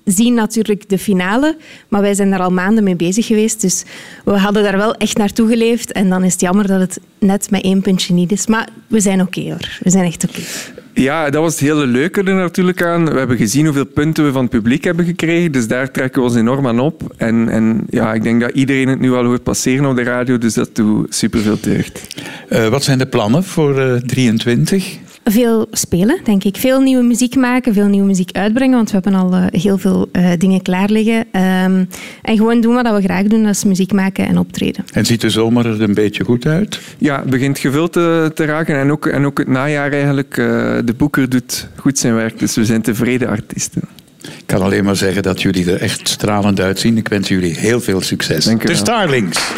zien 0.05 0.35
natuurlijk 0.35 0.89
de 0.89 0.99
finale, 0.99 1.57
maar 1.89 2.01
wij 2.01 2.15
zijn 2.15 2.31
daar 2.31 2.41
al 2.41 2.51
maanden 2.51 2.85
mee 2.85 2.97
bezig 2.97 3.27
geweest. 3.27 3.61
Dus 3.61 3.85
we 4.25 4.39
hadden 4.39 4.63
daar 4.63 4.77
wel 4.77 4.95
echt 4.95 5.17
naartoe 5.17 5.49
geleefd. 5.49 5.93
En 5.93 6.09
dan 6.09 6.25
is 6.25 6.33
het 6.33 6.41
jammer 6.41 6.67
dat 6.67 6.81
het 6.81 7.01
net 7.19 7.51
met 7.51 7.63
één 7.63 7.81
puntje 7.81 8.15
niet 8.15 8.33
is. 8.33 8.47
Maar 8.47 8.69
we 8.87 9.01
zijn 9.01 9.21
oké 9.21 9.41
hoor. 9.41 9.79
We 9.81 9.91
zijn 9.91 10.05
echt 10.05 10.25
oké. 10.25 10.41
Ja, 10.95 11.31
dat 11.31 11.43
was 11.43 11.53
het 11.53 11.61
hele 11.61 11.87
leuke 11.87 12.23
er 12.23 12.35
natuurlijk 12.35 12.83
aan. 12.83 13.11
We 13.11 13.19
hebben 13.19 13.37
gezien 13.37 13.65
hoeveel 13.65 13.87
punten 13.87 14.25
we 14.25 14.33
van 14.33 14.43
het 14.43 14.51
publiek 14.51 14.85
hebben 14.85 15.05
gekregen, 15.05 15.53
dus 15.53 15.67
daar 15.67 15.91
trekken 15.91 16.23
we 16.23 16.29
ons 16.29 16.37
enorm 16.37 16.67
aan 16.67 16.81
op. 16.81 17.15
En, 17.17 17.49
en 17.49 17.87
ja, 17.91 18.15
ik 18.15 18.23
denk 18.23 18.41
dat 18.41 18.51
iedereen 18.51 18.89
het 18.89 19.01
nu 19.01 19.13
al 19.13 19.25
hoort 19.25 19.43
passeren 19.43 19.87
op 19.87 19.97
de 19.97 20.03
radio, 20.03 20.39
dus 20.39 20.55
dat 20.55 20.75
doet 20.75 21.15
superveel 21.15 21.59
deugd. 21.61 22.07
Eh, 22.49 22.69
wat 22.69 22.85
zijn 22.85 22.99
de 22.99 23.07
plannen 23.07 23.45
voor 23.45 23.81
eh 23.81 23.97
23? 23.97 24.99
Veel 25.25 25.67
spelen, 25.71 26.19
denk 26.25 26.45
ik. 26.45 26.57
Veel 26.57 26.81
nieuwe 26.81 27.03
muziek 27.03 27.37
maken, 27.37 27.75
veel 27.75 27.87
nieuwe 27.87 28.07
muziek 28.07 28.37
uitbrengen, 28.37 28.77
want 28.77 28.91
we 28.91 28.99
hebben 29.03 29.21
al 29.21 29.35
eh, 29.35 29.61
heel 29.61 29.79
veel 29.79 30.09
eh, 30.13 30.31
dingen 30.39 30.63
klaar 30.63 30.91
liggen. 30.91 31.25
Ehm, 31.33 31.85
en 32.23 32.37
gewoon 32.37 32.61
doen 32.61 32.75
wat 32.75 32.95
we 32.95 33.03
graag 33.03 33.23
doen, 33.23 33.43
dat 33.43 33.55
is 33.55 33.65
muziek 33.65 33.93
maken 33.93 34.27
en 34.27 34.39
optreden. 34.39 34.85
En 34.93 35.05
ziet 35.05 35.21
de 35.21 35.31
zomer 35.31 35.67
er 35.67 35.83
een 35.83 35.95
beetje 35.95 36.25
goed 36.25 36.47
uit? 36.47 36.81
Ja, 36.99 37.21
het 37.21 37.31
begint 37.31 37.59
gevuld 37.59 37.93
te, 37.93 38.31
te 38.35 38.45
raken 38.45 38.77
en 38.77 38.91
ook, 38.91 39.07
en 39.07 39.25
ook 39.25 39.39
het 39.39 39.49
najaar 39.49 39.93
eigenlijk. 39.93 40.37
eh, 40.37 40.45
de 40.85 40.95
boeker 40.97 41.29
doet 41.29 41.69
goed 41.77 41.99
zijn 41.99 42.15
werk, 42.15 42.39
dus 42.39 42.55
we 42.55 42.65
zijn 42.65 42.83
tevreden 42.83 43.29
artiesten. 43.29 43.83
Ik 44.23 44.43
kan 44.47 44.63
alleen 44.63 44.85
maar 44.85 44.97
zeggen 44.97 45.23
dat 45.23 45.43
jullie 45.43 45.73
er 45.73 45.81
echt 45.81 46.09
stralend 46.09 46.61
uitzien. 46.61 46.97
Ik 46.97 47.09
wens 47.09 47.29
jullie 47.29 47.55
heel 47.55 47.81
veel 47.81 48.01
succes. 48.01 48.45
Dank 48.45 48.63
u 48.63 48.67
de. 48.67 48.75
Starlings. 48.75 49.53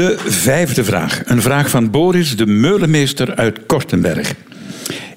De 0.00 0.18
vijfde 0.18 0.84
vraag. 0.84 1.22
Een 1.24 1.42
vraag 1.42 1.70
van 1.70 1.90
Boris 1.90 2.36
de 2.36 2.46
Meulemeester 2.46 3.34
uit 3.34 3.66
Kortenberg. 3.66 4.34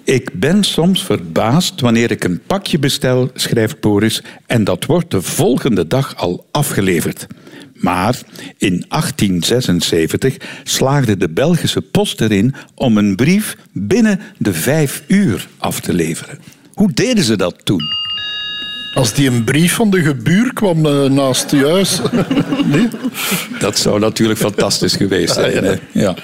Ik 0.03 0.29
ben 0.33 0.63
soms 0.63 1.05
verbaasd 1.05 1.81
wanneer 1.81 2.11
ik 2.11 2.23
een 2.23 2.41
pakje 2.47 2.79
bestel, 2.79 3.31
schrijft 3.33 3.79
Boris, 3.79 4.23
en 4.45 4.63
dat 4.63 4.85
wordt 4.85 5.11
de 5.11 5.21
volgende 5.21 5.87
dag 5.87 6.15
al 6.15 6.45
afgeleverd. 6.51 7.27
Maar 7.73 8.19
in 8.57 8.85
1876 8.87 10.37
slaagde 10.63 11.17
de 11.17 11.29
Belgische 11.29 11.81
post 11.81 12.21
erin 12.21 12.55
om 12.75 12.97
een 12.97 13.15
brief 13.15 13.57
binnen 13.71 14.19
de 14.37 14.53
vijf 14.53 15.03
uur 15.07 15.47
af 15.57 15.79
te 15.79 15.93
leveren. 15.93 16.39
Hoe 16.73 16.91
deden 16.93 17.23
ze 17.23 17.35
dat 17.35 17.65
toen? 17.65 18.02
Als 18.93 19.13
die 19.13 19.29
een 19.29 19.43
brief 19.43 19.73
van 19.73 19.89
de 19.89 20.01
gebuur 20.03 20.53
kwam 20.53 20.85
eh, 20.85 21.03
naast 21.03 21.51
je 21.51 21.65
huis. 21.67 22.01
nee? 22.65 22.87
Dat 23.59 23.77
zou 23.77 23.99
natuurlijk 23.99 24.39
fantastisch 24.39 24.95
geweest 24.95 25.33
zijn. 25.33 25.63
hè? 25.63 25.73
Ja. 25.91 26.15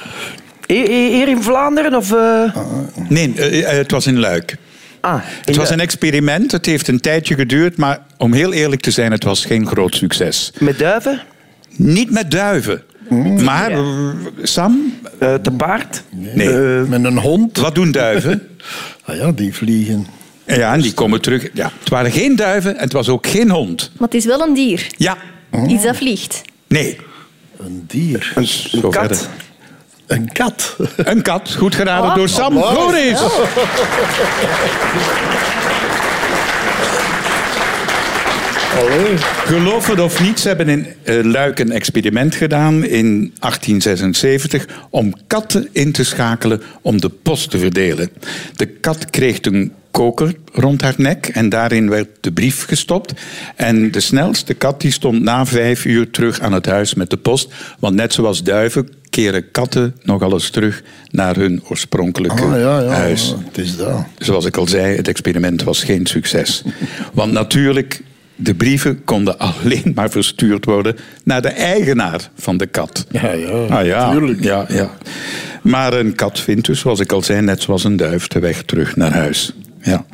Hier, 0.68 0.88
hier 0.90 1.28
in 1.28 1.42
Vlaanderen 1.44 1.96
of... 1.96 2.12
eh, 2.14 2.56
Nee, 3.10 3.34
eh, 3.34 3.78
het 3.78 3.92
was 3.92 4.08
in 4.08 4.20
Luik. 4.20 4.56
Ah, 5.02 5.20
Het 5.46 5.56
was 5.56 5.70
een 5.70 5.80
experiment. 5.80 6.52
Het 6.52 6.66
heeft 6.66 6.88
een 6.88 7.00
tijdje 7.00 7.36
geduurd, 7.36 7.78
maar 7.78 8.00
om 8.18 8.34
heel 8.34 8.54
eerlijk 8.54 8.82
te 8.82 8.92
zijn, 8.92 9.12
het 9.12 9.24
was 9.24 9.46
geen 9.46 9.68
groot 9.68 9.96
succes. 9.96 10.52
Met 10.60 10.80
duiven? 10.80 11.22
Niet 11.76 12.12
met 12.12 12.32
duiven. 12.32 12.82
Maar, 13.44 13.72
eh, 13.72 14.10
Sam, 14.44 14.94
eh, 15.20 15.34
te 15.34 15.52
paard? 15.52 16.04
nee. 16.10 16.50
Met 16.88 17.04
een 17.04 17.18
hond. 17.18 17.58
Wat 17.58 17.76
doen 17.76 17.92
duiven? 17.92 18.42
Ah 19.06 19.16
ja, 19.16 19.32
die 19.32 19.54
vliegen. 19.54 20.06
Ja, 20.58 20.74
en 20.74 20.82
die 20.82 20.94
komen 20.94 21.22
terug. 21.22 21.48
Ja, 21.54 21.72
het 21.80 21.90
waren 21.90 22.12
geen 22.12 22.36
duiven 22.36 22.76
en 22.76 22.84
het 22.84 22.94
was 22.94 23.10
ook 23.10 23.28
geen 23.28 23.50
hond. 23.50 23.92
Maar 23.98 24.08
het 24.08 24.18
is 24.18 24.26
wel 24.26 24.42
een 24.42 24.54
dier. 24.54 24.88
Ja, 24.98 25.18
Iets 25.68 25.84
dat 25.84 25.96
vliegt. 25.98 26.42
nee. 26.68 26.98
Een 27.58 27.84
dier. 27.88 28.32
Een 28.36 28.48
Zo 28.48 28.90
kat? 28.90 28.94
verder. 29.18 29.28
Een 30.08 30.32
kat. 30.32 30.76
Een 30.98 31.22
kat, 31.22 31.56
goed 31.58 31.76
geraden 31.76 32.16
door 32.16 32.30
Sam 32.30 32.58
amai. 32.58 32.76
Goris. 32.76 33.20
Allee. 38.80 39.18
Geloof 39.46 39.88
het 39.88 40.00
of 40.00 40.22
niet, 40.22 40.40
ze 40.40 40.48
hebben 40.48 40.70
in 40.70 40.88
eh, 41.04 41.24
Luik 41.24 41.60
een 41.60 41.72
experiment 41.72 42.36
gedaan 42.36 42.84
in 42.84 43.34
1876 43.40 44.66
om 44.90 45.14
katten 45.28 45.70
in 45.72 45.92
te 45.92 46.04
schakelen 46.04 46.62
om 46.82 47.02
de 47.02 47.10
post 47.10 47.50
te 47.50 47.58
verdelen. 47.58 48.10
De 48.56 48.66
kat 48.66 49.10
kreeg 49.10 49.38
een 49.42 49.74
koker 49.92 50.36
rond 50.54 50.82
haar 50.82 50.94
nek 50.98 51.28
en 51.28 51.50
daarin 51.50 51.90
werd 51.90 52.08
de 52.20 52.32
brief 52.32 52.66
gestopt. 52.66 53.14
En 53.56 53.92
de 53.92 54.00
snelste 54.00 54.54
kat 54.54 54.82
die 54.82 54.92
stond 54.92 55.22
na 55.22 55.46
vijf 55.46 55.86
uur 55.86 56.10
terug 56.10 56.40
aan 56.40 56.54
het 56.54 56.66
huis 56.66 56.94
met 56.94 57.10
de 57.10 57.18
post. 57.18 57.54
Want 57.80 57.96
net 57.96 58.14
zoals 58.14 58.44
duiven 58.44 58.90
keren 59.10 59.52
katten 59.52 59.96
nogal 60.04 60.32
eens 60.34 60.50
terug 60.50 60.84
naar 61.12 61.36
hun 61.36 61.62
oorspronkelijke 61.70 62.42
Ah, 62.44 62.60
ja, 62.60 62.80
ja. 62.80 62.88
huis. 62.88 63.36
Het 63.46 63.58
is 63.58 63.78
dat. 63.78 64.06
Zoals 64.18 64.46
ik 64.46 64.58
al 64.58 64.68
zei, 64.68 64.96
het 64.96 65.08
experiment 65.08 65.64
was 65.64 65.84
geen 65.84 66.06
succes. 66.06 66.64
Want 67.14 67.32
natuurlijk, 67.32 68.02
de 68.36 68.56
brieven 68.56 69.04
konden 69.04 69.40
alleen 69.50 69.92
maar 69.96 70.10
verstuurd 70.10 70.66
worden 70.66 70.96
naar 71.24 71.42
de 71.42 71.48
eigenaar 71.48 72.30
van 72.36 72.58
de 72.58 72.66
kat. 72.66 73.06
Ja, 73.12 73.32
ja, 73.32 73.48
ah, 73.48 73.86
ja. 73.86 74.12
tuurlijk. 74.12 74.44
Ja, 74.44 74.66
ja. 74.68 74.92
Maar 75.62 75.94
een 75.94 76.16
kat 76.16 76.40
vindt 76.40 76.66
dus, 76.66 76.80
zoals 76.80 77.00
ik 77.00 77.12
al 77.12 77.22
zei, 77.22 77.42
net 77.42 77.62
zoals 77.62 77.84
een 77.84 77.98
duif 77.98 78.28
de 78.28 78.40
weg 78.40 78.64
terug 78.64 78.96
naar 78.96 79.12
huis. 79.12 79.54
Ja. 79.82 80.06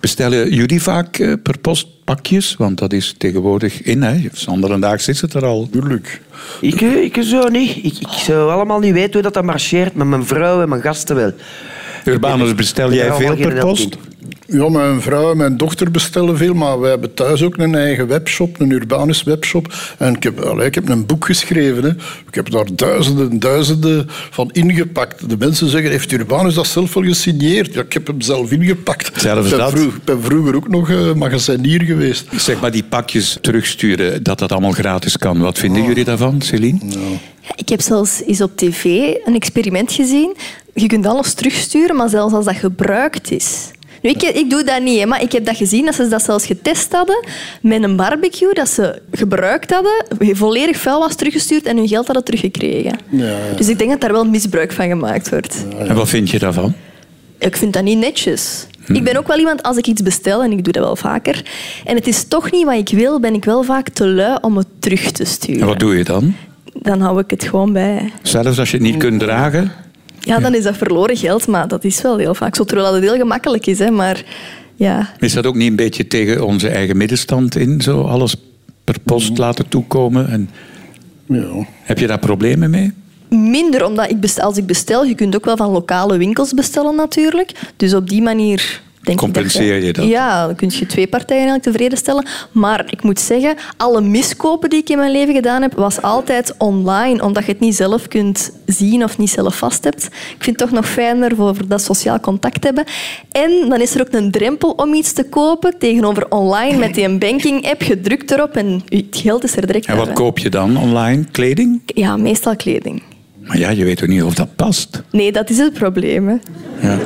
Bestellen 0.00 0.54
jullie 0.54 0.82
vaak 0.82 1.18
eh, 1.18 1.32
per 1.42 1.58
post 1.58 1.86
pakjes? 2.04 2.54
Want 2.58 2.78
dat 2.78 2.92
is 2.92 3.14
tegenwoordig 3.18 3.82
in. 3.82 4.02
Hè. 4.02 4.28
Zanderendaags 4.32 5.08
is 5.08 5.20
het 5.20 5.34
er 5.34 5.44
al. 5.44 5.68
Tuurlijk. 5.70 6.20
Ik, 6.60 6.80
eh, 6.80 7.02
ik 7.02 7.22
zo 7.22 7.48
niet. 7.48 7.76
Ik, 7.76 7.98
ik 7.98 8.08
zou 8.08 8.50
allemaal 8.50 8.78
niet 8.78 8.92
weten 8.92 9.12
hoe 9.12 9.22
dat, 9.22 9.34
dat 9.34 9.44
marcheert, 9.44 9.94
met 9.94 10.06
mijn 10.06 10.26
vrouw 10.26 10.62
en 10.62 10.68
mijn 10.68 10.82
gasten 10.82 11.16
wel. 11.16 11.32
Urbanus, 12.04 12.54
bestel 12.54 12.92
jij 12.92 13.12
veel 13.12 13.36
per 13.36 13.58
post? 13.58 13.96
Ja, 14.52 14.68
mijn 14.68 15.00
vrouw 15.00 15.30
en 15.30 15.36
mijn 15.36 15.56
dochter 15.56 15.90
bestellen 15.90 16.36
veel, 16.36 16.54
maar 16.54 16.80
wij 16.80 16.90
hebben 16.90 17.14
thuis 17.14 17.42
ook 17.42 17.56
een 17.56 17.74
eigen 17.74 18.06
webshop, 18.06 18.60
een 18.60 18.70
Urbanus 18.70 19.22
webshop. 19.22 19.74
En 19.98 20.14
ik 20.14 20.22
heb, 20.22 20.40
allee, 20.40 20.66
ik 20.66 20.74
heb 20.74 20.88
een 20.88 21.06
boek 21.06 21.24
geschreven. 21.24 21.82
Hè. 21.82 21.88
Ik 22.28 22.34
heb 22.34 22.50
daar 22.50 22.66
duizenden, 22.74 23.38
duizenden 23.38 24.06
van 24.08 24.50
ingepakt. 24.52 25.28
De 25.28 25.36
mensen 25.38 25.68
zeggen, 25.68 25.90
heeft 25.90 26.12
Urbanus 26.12 26.54
dat 26.54 26.66
zelf 26.66 26.94
wel 26.94 27.02
gesigneerd? 27.04 27.74
Ja, 27.74 27.80
ik 27.80 27.92
heb 27.92 28.06
hem 28.06 28.20
zelf 28.20 28.50
ingepakt. 28.52 29.20
Zelfs 29.20 29.44
ik 29.44 29.50
ben, 29.50 29.58
dat? 29.58 29.70
vroeg- 29.70 29.94
ik 29.94 30.04
ben 30.04 30.22
vroeger 30.22 30.56
ook 30.56 30.68
nog 30.68 30.90
eh, 30.90 31.12
magazinier 31.14 31.82
geweest. 31.82 32.24
Zeg 32.36 32.60
maar 32.60 32.70
die 32.70 32.84
pakjes 32.84 33.38
terugsturen, 33.40 34.22
dat 34.22 34.38
dat 34.38 34.52
allemaal 34.52 34.72
gratis 34.72 35.16
kan. 35.18 35.38
Wat 35.38 35.58
vinden 35.58 35.84
jullie 35.84 36.04
daarvan, 36.04 36.42
Celine? 36.42 36.78
Ja, 36.88 37.52
Ik 37.56 37.68
heb 37.68 37.80
zelfs 37.80 38.22
eens 38.26 38.40
op 38.40 38.56
tv 38.56 38.84
een 39.24 39.34
experiment 39.34 39.92
gezien. 39.92 40.36
Je 40.74 40.86
kunt 40.86 41.06
alles 41.06 41.34
terugsturen, 41.34 41.96
maar 41.96 42.08
zelfs 42.08 42.34
als 42.34 42.44
dat 42.44 42.56
gebruikt 42.56 43.30
is. 43.30 43.70
Nu, 44.02 44.10
ik, 44.10 44.22
ik 44.22 44.50
doe 44.50 44.64
dat 44.64 44.82
niet, 44.82 44.98
hè, 44.98 45.06
maar 45.06 45.22
ik 45.22 45.32
heb 45.32 45.44
dat 45.44 45.56
gezien 45.56 45.84
dat 45.84 45.94
ze 45.94 46.08
dat 46.08 46.22
zelfs 46.22 46.46
getest 46.46 46.92
hadden 46.92 47.24
met 47.62 47.82
een 47.82 47.96
barbecue 47.96 48.54
dat 48.54 48.68
ze 48.68 49.02
gebruikt 49.12 49.70
hadden, 49.70 50.04
volledig 50.36 50.76
vuil 50.76 50.98
was 50.98 51.14
teruggestuurd 51.14 51.66
en 51.66 51.76
hun 51.76 51.88
geld 51.88 52.06
hadden 52.06 52.24
teruggekregen. 52.24 52.98
Ja. 53.08 53.36
Dus 53.56 53.68
ik 53.68 53.78
denk 53.78 53.90
dat 53.90 54.00
daar 54.00 54.12
wel 54.12 54.24
misbruik 54.24 54.72
van 54.72 54.88
gemaakt 54.88 55.30
wordt. 55.30 55.64
En 55.78 55.94
wat 55.94 56.08
vind 56.08 56.30
je 56.30 56.38
daarvan? 56.38 56.74
Ik 57.38 57.56
vind 57.56 57.72
dat 57.72 57.82
niet 57.82 57.98
netjes. 57.98 58.66
Ik 58.86 59.04
ben 59.04 59.16
ook 59.16 59.26
wel 59.26 59.38
iemand, 59.38 59.62
als 59.62 59.76
ik 59.76 59.86
iets 59.86 60.02
bestel, 60.02 60.42
en 60.42 60.52
ik 60.52 60.64
doe 60.64 60.72
dat 60.72 60.84
wel 60.84 60.96
vaker, 60.96 61.44
en 61.84 61.96
het 61.96 62.06
is 62.06 62.24
toch 62.24 62.50
niet 62.50 62.64
wat 62.64 62.74
ik 62.74 62.88
wil, 62.88 63.20
ben 63.20 63.34
ik 63.34 63.44
wel 63.44 63.62
vaak 63.62 63.88
te 63.88 64.06
lui 64.08 64.38
om 64.40 64.56
het 64.56 64.66
terug 64.78 65.10
te 65.10 65.24
sturen. 65.24 65.60
En 65.60 65.66
wat 65.66 65.78
doe 65.78 65.96
je 65.96 66.04
dan? 66.04 66.34
Dan 66.72 67.00
hou 67.00 67.20
ik 67.20 67.30
het 67.30 67.44
gewoon 67.44 67.72
bij. 67.72 68.12
Zelfs 68.22 68.58
als 68.58 68.70
je 68.70 68.76
het 68.76 68.86
niet 68.86 68.96
kunt 68.96 69.20
dragen? 69.20 69.72
Ja, 70.20 70.38
dan 70.38 70.54
is 70.54 70.62
dat 70.62 70.76
verloren 70.76 71.16
geld, 71.16 71.46
maar 71.46 71.68
dat 71.68 71.84
is 71.84 72.02
wel 72.02 72.16
heel 72.18 72.34
vaak 72.34 72.56
zo. 72.56 72.64
Terwijl 72.64 72.92
dat 72.92 73.00
het 73.00 73.10
heel 73.10 73.20
gemakkelijk 73.20 73.66
is, 73.66 73.78
hè, 73.78 73.90
maar 73.90 74.24
ja. 74.76 75.12
Is 75.18 75.32
dat 75.32 75.46
ook 75.46 75.54
niet 75.54 75.70
een 75.70 75.76
beetje 75.76 76.06
tegen 76.06 76.46
onze 76.46 76.68
eigen 76.68 76.96
middenstand 76.96 77.56
in? 77.56 77.80
Zo 77.80 78.02
alles 78.02 78.34
per 78.84 78.96
post 79.04 79.38
laten 79.38 79.68
toekomen? 79.68 80.28
En 80.30 80.50
Ja. 81.26 81.66
heb 81.82 81.98
je 81.98 82.06
daar 82.06 82.18
problemen 82.18 82.70
mee? 82.70 82.92
Minder, 83.28 83.84
omdat 83.84 84.10
ik 84.10 84.20
bestel, 84.20 84.44
als 84.44 84.56
ik 84.56 84.66
bestel, 84.66 85.04
je 85.04 85.14
kunt 85.14 85.34
ook 85.36 85.44
wel 85.44 85.56
van 85.56 85.70
lokale 85.70 86.16
winkels 86.18 86.54
bestellen 86.54 86.94
natuurlijk. 86.96 87.52
Dus 87.76 87.94
op 87.94 88.08
die 88.08 88.22
manier 88.22 88.80
denk 89.00 89.18
Compenseer 89.18 89.84
je 89.84 89.92
dat? 89.92 90.04
Ja, 90.04 90.46
dan 90.46 90.54
kun 90.54 90.70
je 90.72 90.86
twee 90.86 91.06
partijen 91.06 91.42
eigenlijk 91.42 91.70
tevreden 91.70 91.98
stellen. 91.98 92.26
Maar 92.52 92.84
ik 92.90 93.02
moet 93.02 93.20
zeggen, 93.20 93.56
alle 93.76 94.00
miskopen 94.00 94.70
die 94.70 94.78
ik 94.78 94.88
in 94.88 94.98
mijn 94.98 95.12
leven 95.12 95.34
gedaan 95.34 95.62
heb, 95.62 95.74
was 95.74 96.02
altijd 96.02 96.54
online, 96.58 97.24
omdat 97.24 97.44
je 97.44 97.52
het 97.52 97.60
niet 97.60 97.74
zelf 97.76 98.08
kunt 98.08 98.52
zien 98.66 99.04
of 99.04 99.18
niet 99.18 99.30
zelf 99.30 99.58
vast 99.58 99.84
hebt. 99.84 100.04
Ik 100.04 100.44
vind 100.44 100.60
het 100.60 100.68
toch 100.68 100.70
nog 100.70 100.88
fijner 100.88 101.36
voor 101.36 101.54
dat 101.66 101.82
sociaal 101.82 102.20
contact 102.20 102.64
hebben. 102.64 102.84
En 103.32 103.68
dan 103.68 103.80
is 103.80 103.94
er 103.94 104.00
ook 104.00 104.12
een 104.12 104.30
drempel 104.30 104.70
om 104.70 104.94
iets 104.94 105.12
te 105.12 105.24
kopen 105.24 105.78
tegenover 105.78 106.26
online 106.28 106.78
met 106.78 106.94
die 106.94 107.18
banking-app. 107.18 107.82
Je 107.82 108.00
drukt 108.00 108.30
erop 108.30 108.56
en 108.56 108.82
het 108.88 109.04
geld 109.10 109.44
is 109.44 109.56
er 109.56 109.66
direct 109.66 109.86
En 109.86 109.96
wat 109.96 110.12
koop 110.12 110.38
je 110.38 110.50
dan 110.50 110.76
online? 110.76 111.24
Kleding? 111.30 111.80
Ja, 111.86 112.16
meestal 112.16 112.56
kleding. 112.56 113.02
Maar 113.44 113.58
ja, 113.58 113.70
je 113.70 113.84
weet 113.84 113.96
toch 113.96 114.08
niet 114.08 114.22
of 114.22 114.34
dat 114.34 114.56
past? 114.56 115.02
Nee, 115.10 115.32
dat 115.32 115.50
is 115.50 115.58
het 115.58 115.72
probleem. 115.72 116.28
Hè. 116.28 116.36
Ja. 116.88 116.98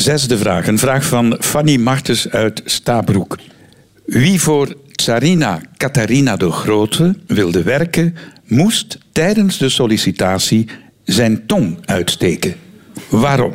Zesde 0.00 0.38
vraag. 0.38 0.66
Een 0.66 0.78
vraag 0.78 1.04
van 1.04 1.36
Fanny 1.40 1.76
Martens 1.76 2.28
uit 2.30 2.62
Stabroek. 2.64 3.36
Wie 4.06 4.40
voor 4.40 4.74
Tsarina 4.92 5.60
Catharina 5.76 6.36
de 6.36 6.50
Grote 6.50 7.14
wilde 7.26 7.62
werken, 7.62 8.16
moest 8.46 8.98
tijdens 9.12 9.58
de 9.58 9.68
sollicitatie 9.68 10.66
zijn 11.04 11.46
tong 11.46 11.78
uitsteken. 11.84 12.54
Waarom? 13.08 13.52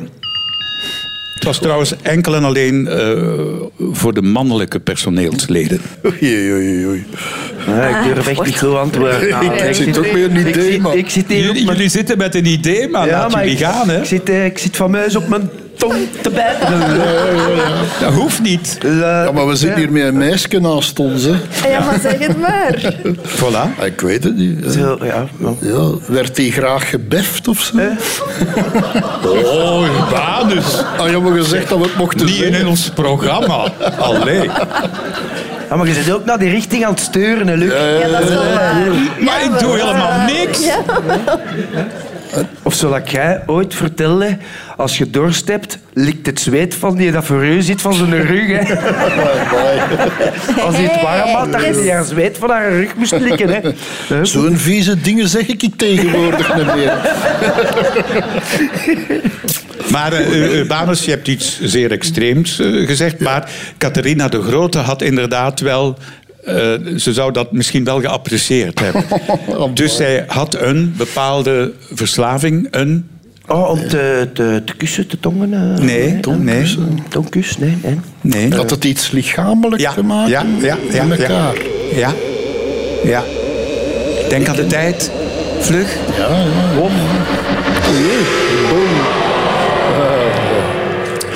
Het 1.34 1.44
was 1.44 1.58
trouwens 1.58 1.94
enkel 2.02 2.34
en 2.34 2.44
alleen 2.44 2.86
eh, 2.88 3.22
voor 3.92 4.14
de 4.14 4.22
mannelijke 4.22 4.80
personeelsleden. 4.80 5.80
Oei, 6.06 6.52
oei, 6.52 6.86
oei. 6.86 7.04
Ik 8.06 8.14
durf 8.14 8.26
echt 8.26 8.44
niet 8.44 8.58
goed 8.58 8.74
antwoorden. 8.74 9.28
Nou, 9.28 9.44
Ik 9.68 9.74
zit 9.74 9.86
niet. 9.86 9.98
ook 9.98 10.12
met 10.12 10.22
een 10.30 10.36
idee, 10.48 10.70
zit- 10.72 10.80
man. 10.80 10.96
Ik 10.96 11.10
zit 11.10 11.28
hier 11.28 11.52
Jullie, 11.54 11.88
zitten 11.88 12.18
met 12.18 12.34
een 12.34 12.46
idee, 12.46 12.88
maar 12.88 13.08
laat 13.08 13.32
maar 13.32 13.42
jullie 13.44 13.58
ik, 13.58 13.64
gaan. 13.64 13.88
Hè? 13.88 13.98
Ik 13.98 14.04
zit, 14.04 14.28
eh, 14.28 14.44
ik 14.44 14.58
zit 14.58 14.76
fameus 14.76 15.16
op 15.16 15.28
mijn 15.28 15.50
tong 15.76 15.94
te 16.22 16.30
bijten. 16.30 16.78
Dat 18.00 18.12
hoeft 18.12 18.42
niet. 18.42 18.78
Ja, 18.82 19.30
maar 19.34 19.46
we 19.46 19.56
zitten 19.56 19.78
hier 19.78 19.92
met 19.92 20.02
een 20.02 20.16
meisje 20.16 20.60
naast 20.60 20.98
ons. 20.98 21.22
Hè. 21.24 21.68
Ja, 21.68 21.80
maar 21.84 21.98
zeg 22.02 22.18
het 22.18 22.38
maar. 22.40 22.92
Voilà. 23.26 23.78
Ah, 23.78 23.86
Ik 23.86 24.00
weet 24.00 24.24
het 24.24 24.36
niet. 24.36 24.72
Zo, 24.72 24.98
ja, 25.02 25.26
ja. 25.40 25.52
Ja, 25.60 25.90
werd 26.06 26.36
hij 26.36 26.50
graag 26.50 26.90
gebeft 26.90 27.48
of 27.48 27.60
zo? 27.60 27.78
Oh, 29.24 29.86
Urbanus. 30.00 30.82
Ah, 30.98 31.06
je 31.10 31.18
hebt 31.20 31.38
gezegd 31.38 31.68
dat 31.68 31.78
we 31.78 31.84
het 31.84 31.96
mochten 31.96 32.26
Niet 32.26 32.34
zeggen. 32.34 32.58
in 32.60 32.66
ons 32.66 32.90
programma. 32.94 33.64
Allee. 33.98 34.50
Ja, 35.70 35.76
maar 35.76 35.86
je 35.86 35.94
zit 35.94 36.12
ook 36.12 36.24
naar 36.24 36.38
die 36.38 36.50
richting 36.50 36.84
aan 36.84 36.90
het 36.90 37.00
steuren, 37.00 37.46
hè, 37.48 37.54
Luc. 37.54 37.72
Ja, 38.02 38.08
dat 38.08 38.20
is 38.22 38.28
wel 38.28 38.44
waar. 38.52 38.74
Maar 39.20 39.44
ik 39.44 39.58
doe 39.58 39.72
helemaal 39.78 40.26
niks. 40.26 40.60
Of 42.62 42.74
zoals 42.74 43.10
jij 43.10 43.42
ooit 43.46 43.74
vertelde, 43.74 44.36
als 44.76 44.98
je 44.98 45.10
dorst 45.10 45.48
hebt, 45.48 45.78
likt 45.92 46.26
het 46.26 46.40
zweet 46.40 46.74
van 46.74 46.96
die 46.96 47.12
dat 47.12 47.24
voor 47.24 47.44
u 47.44 47.62
zit 47.62 47.80
van 47.80 47.94
zijn 47.94 48.26
rug. 48.26 48.46
Hè. 48.46 48.74
Als 50.62 50.76
hij 50.76 50.84
het 50.84 51.02
warm 51.02 51.28
had, 51.28 51.52
dat 51.52 51.84
je 51.84 51.90
haar 51.90 52.04
zweet 52.04 52.38
van 52.38 52.50
haar 52.50 52.70
rug 52.70 52.94
moest 52.96 53.18
likken. 53.18 53.48
Hè. 53.48 53.60
Zo'n 54.24 54.56
vieze 54.56 55.00
dingen 55.00 55.28
zeg 55.28 55.46
ik 55.46 55.62
niet 55.62 55.78
tegenwoordig 55.78 56.54
niet 56.56 56.74
meer. 56.74 56.92
Maar 59.90 60.12
eh, 60.12 60.52
Urbanus, 60.58 61.04
je 61.04 61.10
hebt 61.10 61.28
iets 61.28 61.60
zeer 61.62 61.90
extreems 61.90 62.58
eh, 62.58 62.86
gezegd. 62.86 63.20
Maar 63.20 63.50
Catharina 63.78 64.28
de 64.28 64.42
Grote 64.42 64.78
had 64.78 65.02
inderdaad 65.02 65.60
wel... 65.60 65.98
eh, 66.46 66.96
ze 66.96 67.12
zou 67.12 67.32
dat 67.32 67.52
misschien 67.52 67.84
wel 67.84 68.00
geapprecieerd 68.00 68.80
hebben. 68.80 69.04
Dus 69.74 69.96
zij 69.96 70.24
had 70.26 70.54
een 70.60 70.94
bepaalde 70.96 71.72
verslaving. 71.92 72.68
Een... 72.70 73.08
Oh, 73.46 73.70
om 73.70 73.88
te, 73.88 74.28
te, 74.34 74.62
te 74.64 74.74
kussen, 74.76 75.06
te 75.06 75.20
tongen? 75.20 75.52
eh, 75.52 75.84
Nee, 75.84 76.20
nee. 76.38 76.64
Tongkus, 77.08 77.58
nee. 77.58 77.76
nee. 77.82 77.98
Nee. 78.20 78.54
Had 78.54 78.70
het 78.70 78.84
iets 78.84 79.10
lichamelijk 79.10 79.80
Ja, 79.82 79.92
te 79.92 80.02
maken 80.02 80.30
ja, 80.30 80.44
ja, 80.60 80.76
ja, 80.92 81.04
met 81.04 81.18
elkaar? 81.20 81.54
Ja. 81.94 82.12
Ja. 83.04 83.22
Denk 84.28 84.48
aan 84.48 84.56
de 84.56 84.66
tijd. 84.66 85.10
Vlug. 85.60 85.96
Ja, 86.16 86.28
ja. 86.28 86.74
Wop. 86.76 86.90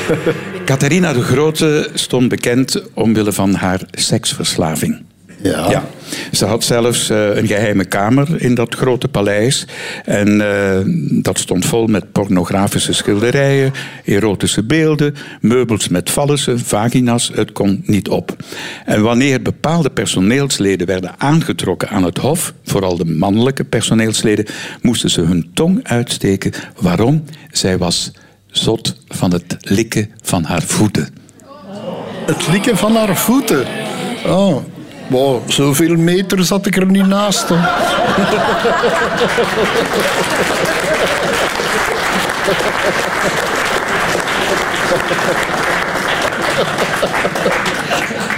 Catharina 0.69 1.13
de 1.13 1.23
Grote 1.23 1.91
stond 1.95 2.29
bekend 2.29 2.83
omwille 2.95 3.33
van 3.33 3.55
haar 3.55 3.81
seksverslaving. 3.91 5.03
Ja. 5.43 5.71
Ja. 5.71 5.85
Ze 6.33 6.45
had 6.45 6.65
zelfs 6.65 7.11
eh, 7.11 7.37
een 7.37 7.47
geheime 7.47 7.85
kamer 7.85 8.43
in 8.43 8.55
dat 8.55 8.75
grote 8.75 9.09
paleis. 9.09 9.67
En 10.05 10.41
eh, 10.41 10.79
dat 11.23 11.39
stond 11.39 11.67
vol 11.67 11.87
met 11.87 12.13
pornografische 12.13 12.93
schilderijen, 12.93 13.73
erotische 14.05 14.63
beelden, 14.63 15.15
meubels 15.41 15.89
met 15.89 16.11
vallussen, 16.11 16.59
vagina's. 16.59 17.31
Het 17.35 17.53
kon 17.53 17.83
niet 17.85 18.09
op. 18.09 18.37
En 18.85 19.03
wanneer 19.03 19.43
bepaalde 19.43 19.91
personeelsleden 19.91 20.87
werden 20.87 21.15
aangetrokken 21.19 21.89
aan 21.89 22.05
het 22.05 22.19
hof, 22.19 22.55
vooral 22.65 22.97
de 22.97 23.05
mannelijke 23.05 23.65
personeelsleden, 23.65 24.47
moesten 24.83 25.11
ze 25.11 25.21
hun 25.21 25.51
tong 25.55 25.81
uitsteken. 25.83 26.53
Waarom? 26.81 27.25
Zij 27.51 27.79
was 27.79 28.13
zot 28.51 28.97
van 29.09 29.33
het 29.33 29.57
likken 29.61 30.11
van 30.23 30.45
haar 30.45 30.63
voeten. 30.63 31.15
Het 32.27 32.49
likken 32.49 32.77
van 32.77 32.97
haar 32.97 33.17
voeten. 33.17 33.67
Oh. 34.27 34.57
Wow, 35.09 35.51
zoveel 35.51 35.97
meter 35.97 36.45
zat 36.45 36.67
ik 36.67 36.77
er 36.77 36.87
niet 36.87 37.07
naast. 37.07 37.47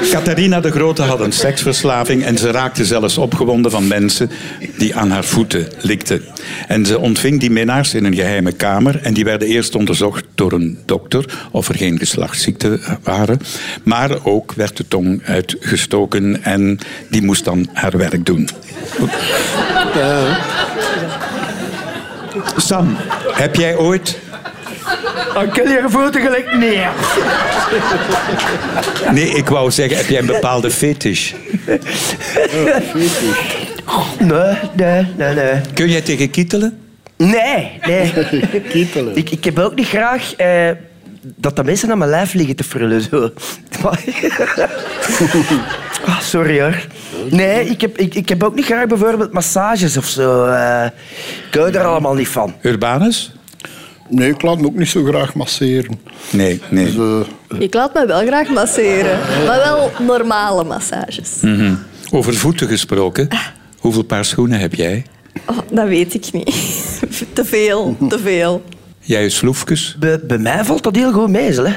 Catharina 0.09 0.61
de 0.61 0.71
Grote 0.71 1.03
had 1.03 1.21
een 1.21 1.33
seksverslaving 1.33 2.25
en 2.25 2.39
ze 2.39 2.51
raakte 2.51 2.85
zelfs 2.85 3.19
opgewonden 3.19 3.71
van 3.71 3.87
mensen 3.87 4.31
die 4.79 4.97
aan 4.97 5.11
haar 5.11 5.25
voeten 5.25 5.69
likten. 5.81 6.23
En 6.69 6.87
ze 6.87 6.99
ontving 6.99 7.41
die 7.41 7.51
minnaars 7.51 7.95
in 7.95 8.05
een 8.05 8.15
geheime 8.15 8.53
kamer 8.53 9.01
en 9.03 9.15
die 9.15 9.25
werden 9.25 9.49
eerst 9.49 9.75
onderzocht 9.75 10.25
door 10.35 10.53
een 10.53 10.79
dokter 10.85 11.49
of 11.51 11.69
er 11.69 11.75
geen 11.75 11.99
geslachtsziekten 11.99 12.81
waren. 13.03 13.41
Maar 13.83 14.25
ook 14.25 14.53
werd 14.53 14.77
de 14.77 14.89
tong 14.89 15.23
uitgestoken 15.25 16.45
en 16.45 16.79
die 17.11 17.23
moest 17.23 17.45
dan 17.45 17.69
haar 17.73 17.97
werk 17.97 18.27
doen. 18.27 18.49
Sam, 22.57 22.97
heb 23.33 23.55
jij 23.55 23.77
ooit 23.77 24.19
Dan 25.35 25.51
kun 25.51 25.69
je 25.71 25.85
voeten 25.89 26.21
gelijk 26.21 26.55
neer. 26.57 26.89
Nee, 29.13 29.29
ik 29.31 29.49
wou 29.49 29.71
zeggen, 29.71 29.97
heb 29.97 30.07
jij 30.07 30.19
een 30.21 30.27
bepaalde 30.27 30.71
fetish? 30.71 31.33
Nee, 34.19 34.57
nee, 34.77 35.07
nee, 35.17 35.35
nee. 35.35 35.61
Kun 35.75 35.89
jij 35.91 36.01
tegen 36.01 36.31
kietelen? 36.31 36.79
Nee, 37.17 37.79
nee. 37.87 38.13
Kietelen. 38.71 39.17
Ik, 39.17 39.31
ik 39.31 39.45
heb 39.45 39.59
ook 39.59 39.75
niet 39.75 39.87
graag 39.89 40.35
eh, 40.35 40.71
dat 41.23 41.57
de 41.57 41.65
mensen 41.65 41.91
aan 41.91 41.99
mijn 41.99 42.11
lijf 42.11 42.33
liggen 42.33 42.57
te 42.57 42.65
frullen. 42.65 43.01
Zo. 43.03 43.31
Ah, 46.07 46.21
sorry 46.21 46.61
hoor. 46.61 46.87
Nee, 47.31 47.65
ik 47.65 47.81
heb, 47.81 47.99
ik, 47.99 48.15
ik 48.15 48.29
heb 48.29 48.43
ook 48.43 48.55
niet 48.55 48.65
graag 48.65 48.87
bijvoorbeeld 48.87 49.33
massages 49.33 49.97
of 49.97 50.07
zo. 50.07 50.45
eh. 50.47 50.85
ik 51.51 51.55
hou 51.55 51.71
er 51.73 51.85
allemaal 51.85 52.15
niet 52.15 52.29
van. 52.29 52.55
Urbanus? 52.63 53.33
Nee, 54.11 54.31
ik 54.31 54.43
laat 54.43 54.61
me 54.61 54.67
ook 54.67 54.75
niet 54.77 54.89
zo 54.89 55.05
graag 55.05 55.35
masseren. 55.35 56.01
Nee, 56.31 56.61
nee. 56.71 56.85
Dus, 56.85 57.25
eh, 57.49 57.61
Ik 57.61 57.75
laat 57.75 57.95
me 57.95 58.07
wel 58.07 58.27
graag 58.27 58.49
masseren. 58.49 59.19
Maar 59.47 59.59
wel 59.59 59.91
normale 60.07 60.65
massages. 60.65 61.31
Mhm. 61.43 61.75
Over 62.11 62.35
voeten 62.35 62.69
gesproken. 62.69 63.29
Hoeveel 63.79 64.03
paar 64.05 64.25
schoenen 64.25 64.61
heb 64.61 64.75
jij? 64.75 65.05
Oh, 65.47 65.59
dat 65.73 65.89
weet 65.89 66.15
ik 66.15 66.33
niet. 66.33 66.55
te 67.33 67.45
veel, 67.45 67.97
te 68.09 68.19
veel. 68.19 68.63
Jij 69.01 69.29
sloefjes? 69.29 69.97
Bij, 69.99 70.21
bij 70.21 70.39
mij 70.39 70.65
valt 70.65 70.83
dat 70.83 70.97
heel 70.97 71.13
goed 71.13 71.29
mee. 71.29 71.51
Hè. 71.53 71.75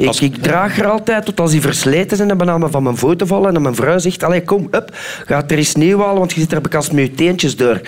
Ik, 0.00 0.06
Als- 0.06 0.20
ik 0.20 0.36
draag 0.36 0.78
er 0.78 0.86
altijd 0.86 1.24
tot 1.24 1.40
als 1.40 1.50
die 1.50 1.60
versleten 1.60 2.16
zijn 2.16 2.30
en 2.30 2.36
bijna 2.36 2.68
van 2.68 2.82
mijn 2.82 2.96
voeten 2.96 3.26
vallen. 3.26 3.54
En 3.54 3.62
mijn 3.62 3.74
vrouw 3.74 3.98
zegt, 3.98 4.22
Allee, 4.22 4.42
kom, 4.42 4.68
up, 4.70 4.96
ga 5.26 5.42
er 5.46 5.56
eens 5.56 5.74
nieuw 5.74 5.98
halen, 5.98 6.18
want 6.18 6.32
je 6.32 6.40
zit 6.40 6.52
er 6.52 6.60
bekast 6.60 6.92
met 6.92 7.06
je 7.06 7.14
teentjes 7.14 7.56
door. 7.56 7.80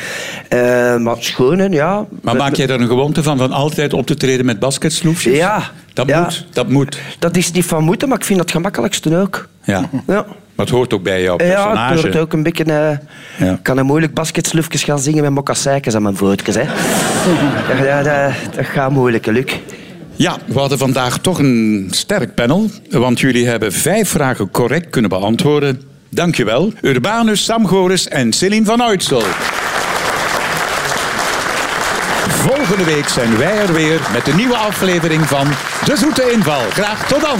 Eh, 0.48 0.96
maar 0.96 1.16
schoenen, 1.18 1.72
ja. 1.72 2.06
Maar 2.22 2.36
maak 2.36 2.54
jij 2.54 2.68
er 2.68 2.80
een 2.80 2.86
gewoonte 2.86 3.22
van 3.22 3.38
van 3.38 3.52
altijd 3.52 3.92
op 3.92 4.06
te 4.06 4.14
treden 4.14 4.46
met 4.46 4.58
basketsloefjes? 4.58 5.36
Ja. 5.36 5.70
Dat 5.92 6.08
ja. 6.08 6.20
moet, 6.20 6.46
dat 6.52 6.68
moet. 6.68 6.98
Dat 7.18 7.36
is 7.36 7.52
niet 7.52 7.64
van 7.64 7.84
moeten, 7.84 8.08
maar 8.08 8.18
ik 8.18 8.24
vind 8.24 8.38
dat 8.38 8.46
het 8.46 8.56
gemakkelijkste 8.56 9.16
ook. 9.16 9.48
Ja. 9.64 9.88
Ja. 10.06 10.24
Maar 10.54 10.66
het 10.66 10.74
hoort 10.74 10.92
ook 10.92 11.02
bij 11.02 11.22
jouw 11.22 11.38
Ja, 11.38 11.44
personage. 11.44 11.92
het 11.92 12.00
wordt 12.00 12.16
ook 12.16 12.32
een 12.32 12.42
beetje... 12.42 12.64
Ja. 13.38 13.52
Ik 13.52 13.62
kan 13.62 13.78
een 13.78 13.86
moeilijk 13.86 14.14
basketslufjes 14.14 14.84
gaan 14.84 14.98
zingen 14.98 15.22
met 15.22 15.32
mokassijkjes 15.32 15.94
aan 15.94 16.02
mijn 16.02 16.16
voetjes. 16.16 16.54
Hè. 16.54 16.62
ja, 17.88 18.02
dat, 18.02 18.54
dat 18.54 18.66
gaat 18.66 18.90
moeilijk, 18.90 19.26
Luc. 19.26 19.52
Ja, 20.16 20.38
we 20.46 20.58
hadden 20.58 20.78
vandaag 20.78 21.18
toch 21.18 21.38
een 21.38 21.88
sterk 21.90 22.34
panel, 22.34 22.70
want 22.90 23.20
jullie 23.20 23.46
hebben 23.46 23.72
vijf 23.72 24.08
vragen 24.08 24.50
correct 24.50 24.90
kunnen 24.90 25.10
beantwoorden. 25.10 25.82
Dankjewel. 26.08 26.72
Urbanus, 26.82 27.44
Sam 27.44 27.66
Goris 27.66 28.08
en 28.08 28.32
Celine 28.32 28.64
van 28.64 28.82
Uitsel. 28.82 29.22
Volgende 32.28 32.84
week 32.84 33.08
zijn 33.08 33.38
wij 33.38 33.58
er 33.58 33.72
weer 33.72 34.00
met 34.12 34.28
een 34.28 34.36
nieuwe 34.36 34.56
aflevering 34.56 35.26
van 35.26 35.46
De 35.84 35.96
Zoete 35.96 36.30
Inval. 36.32 36.62
Graag 36.70 37.08
tot 37.08 37.20
dan. 37.20 37.38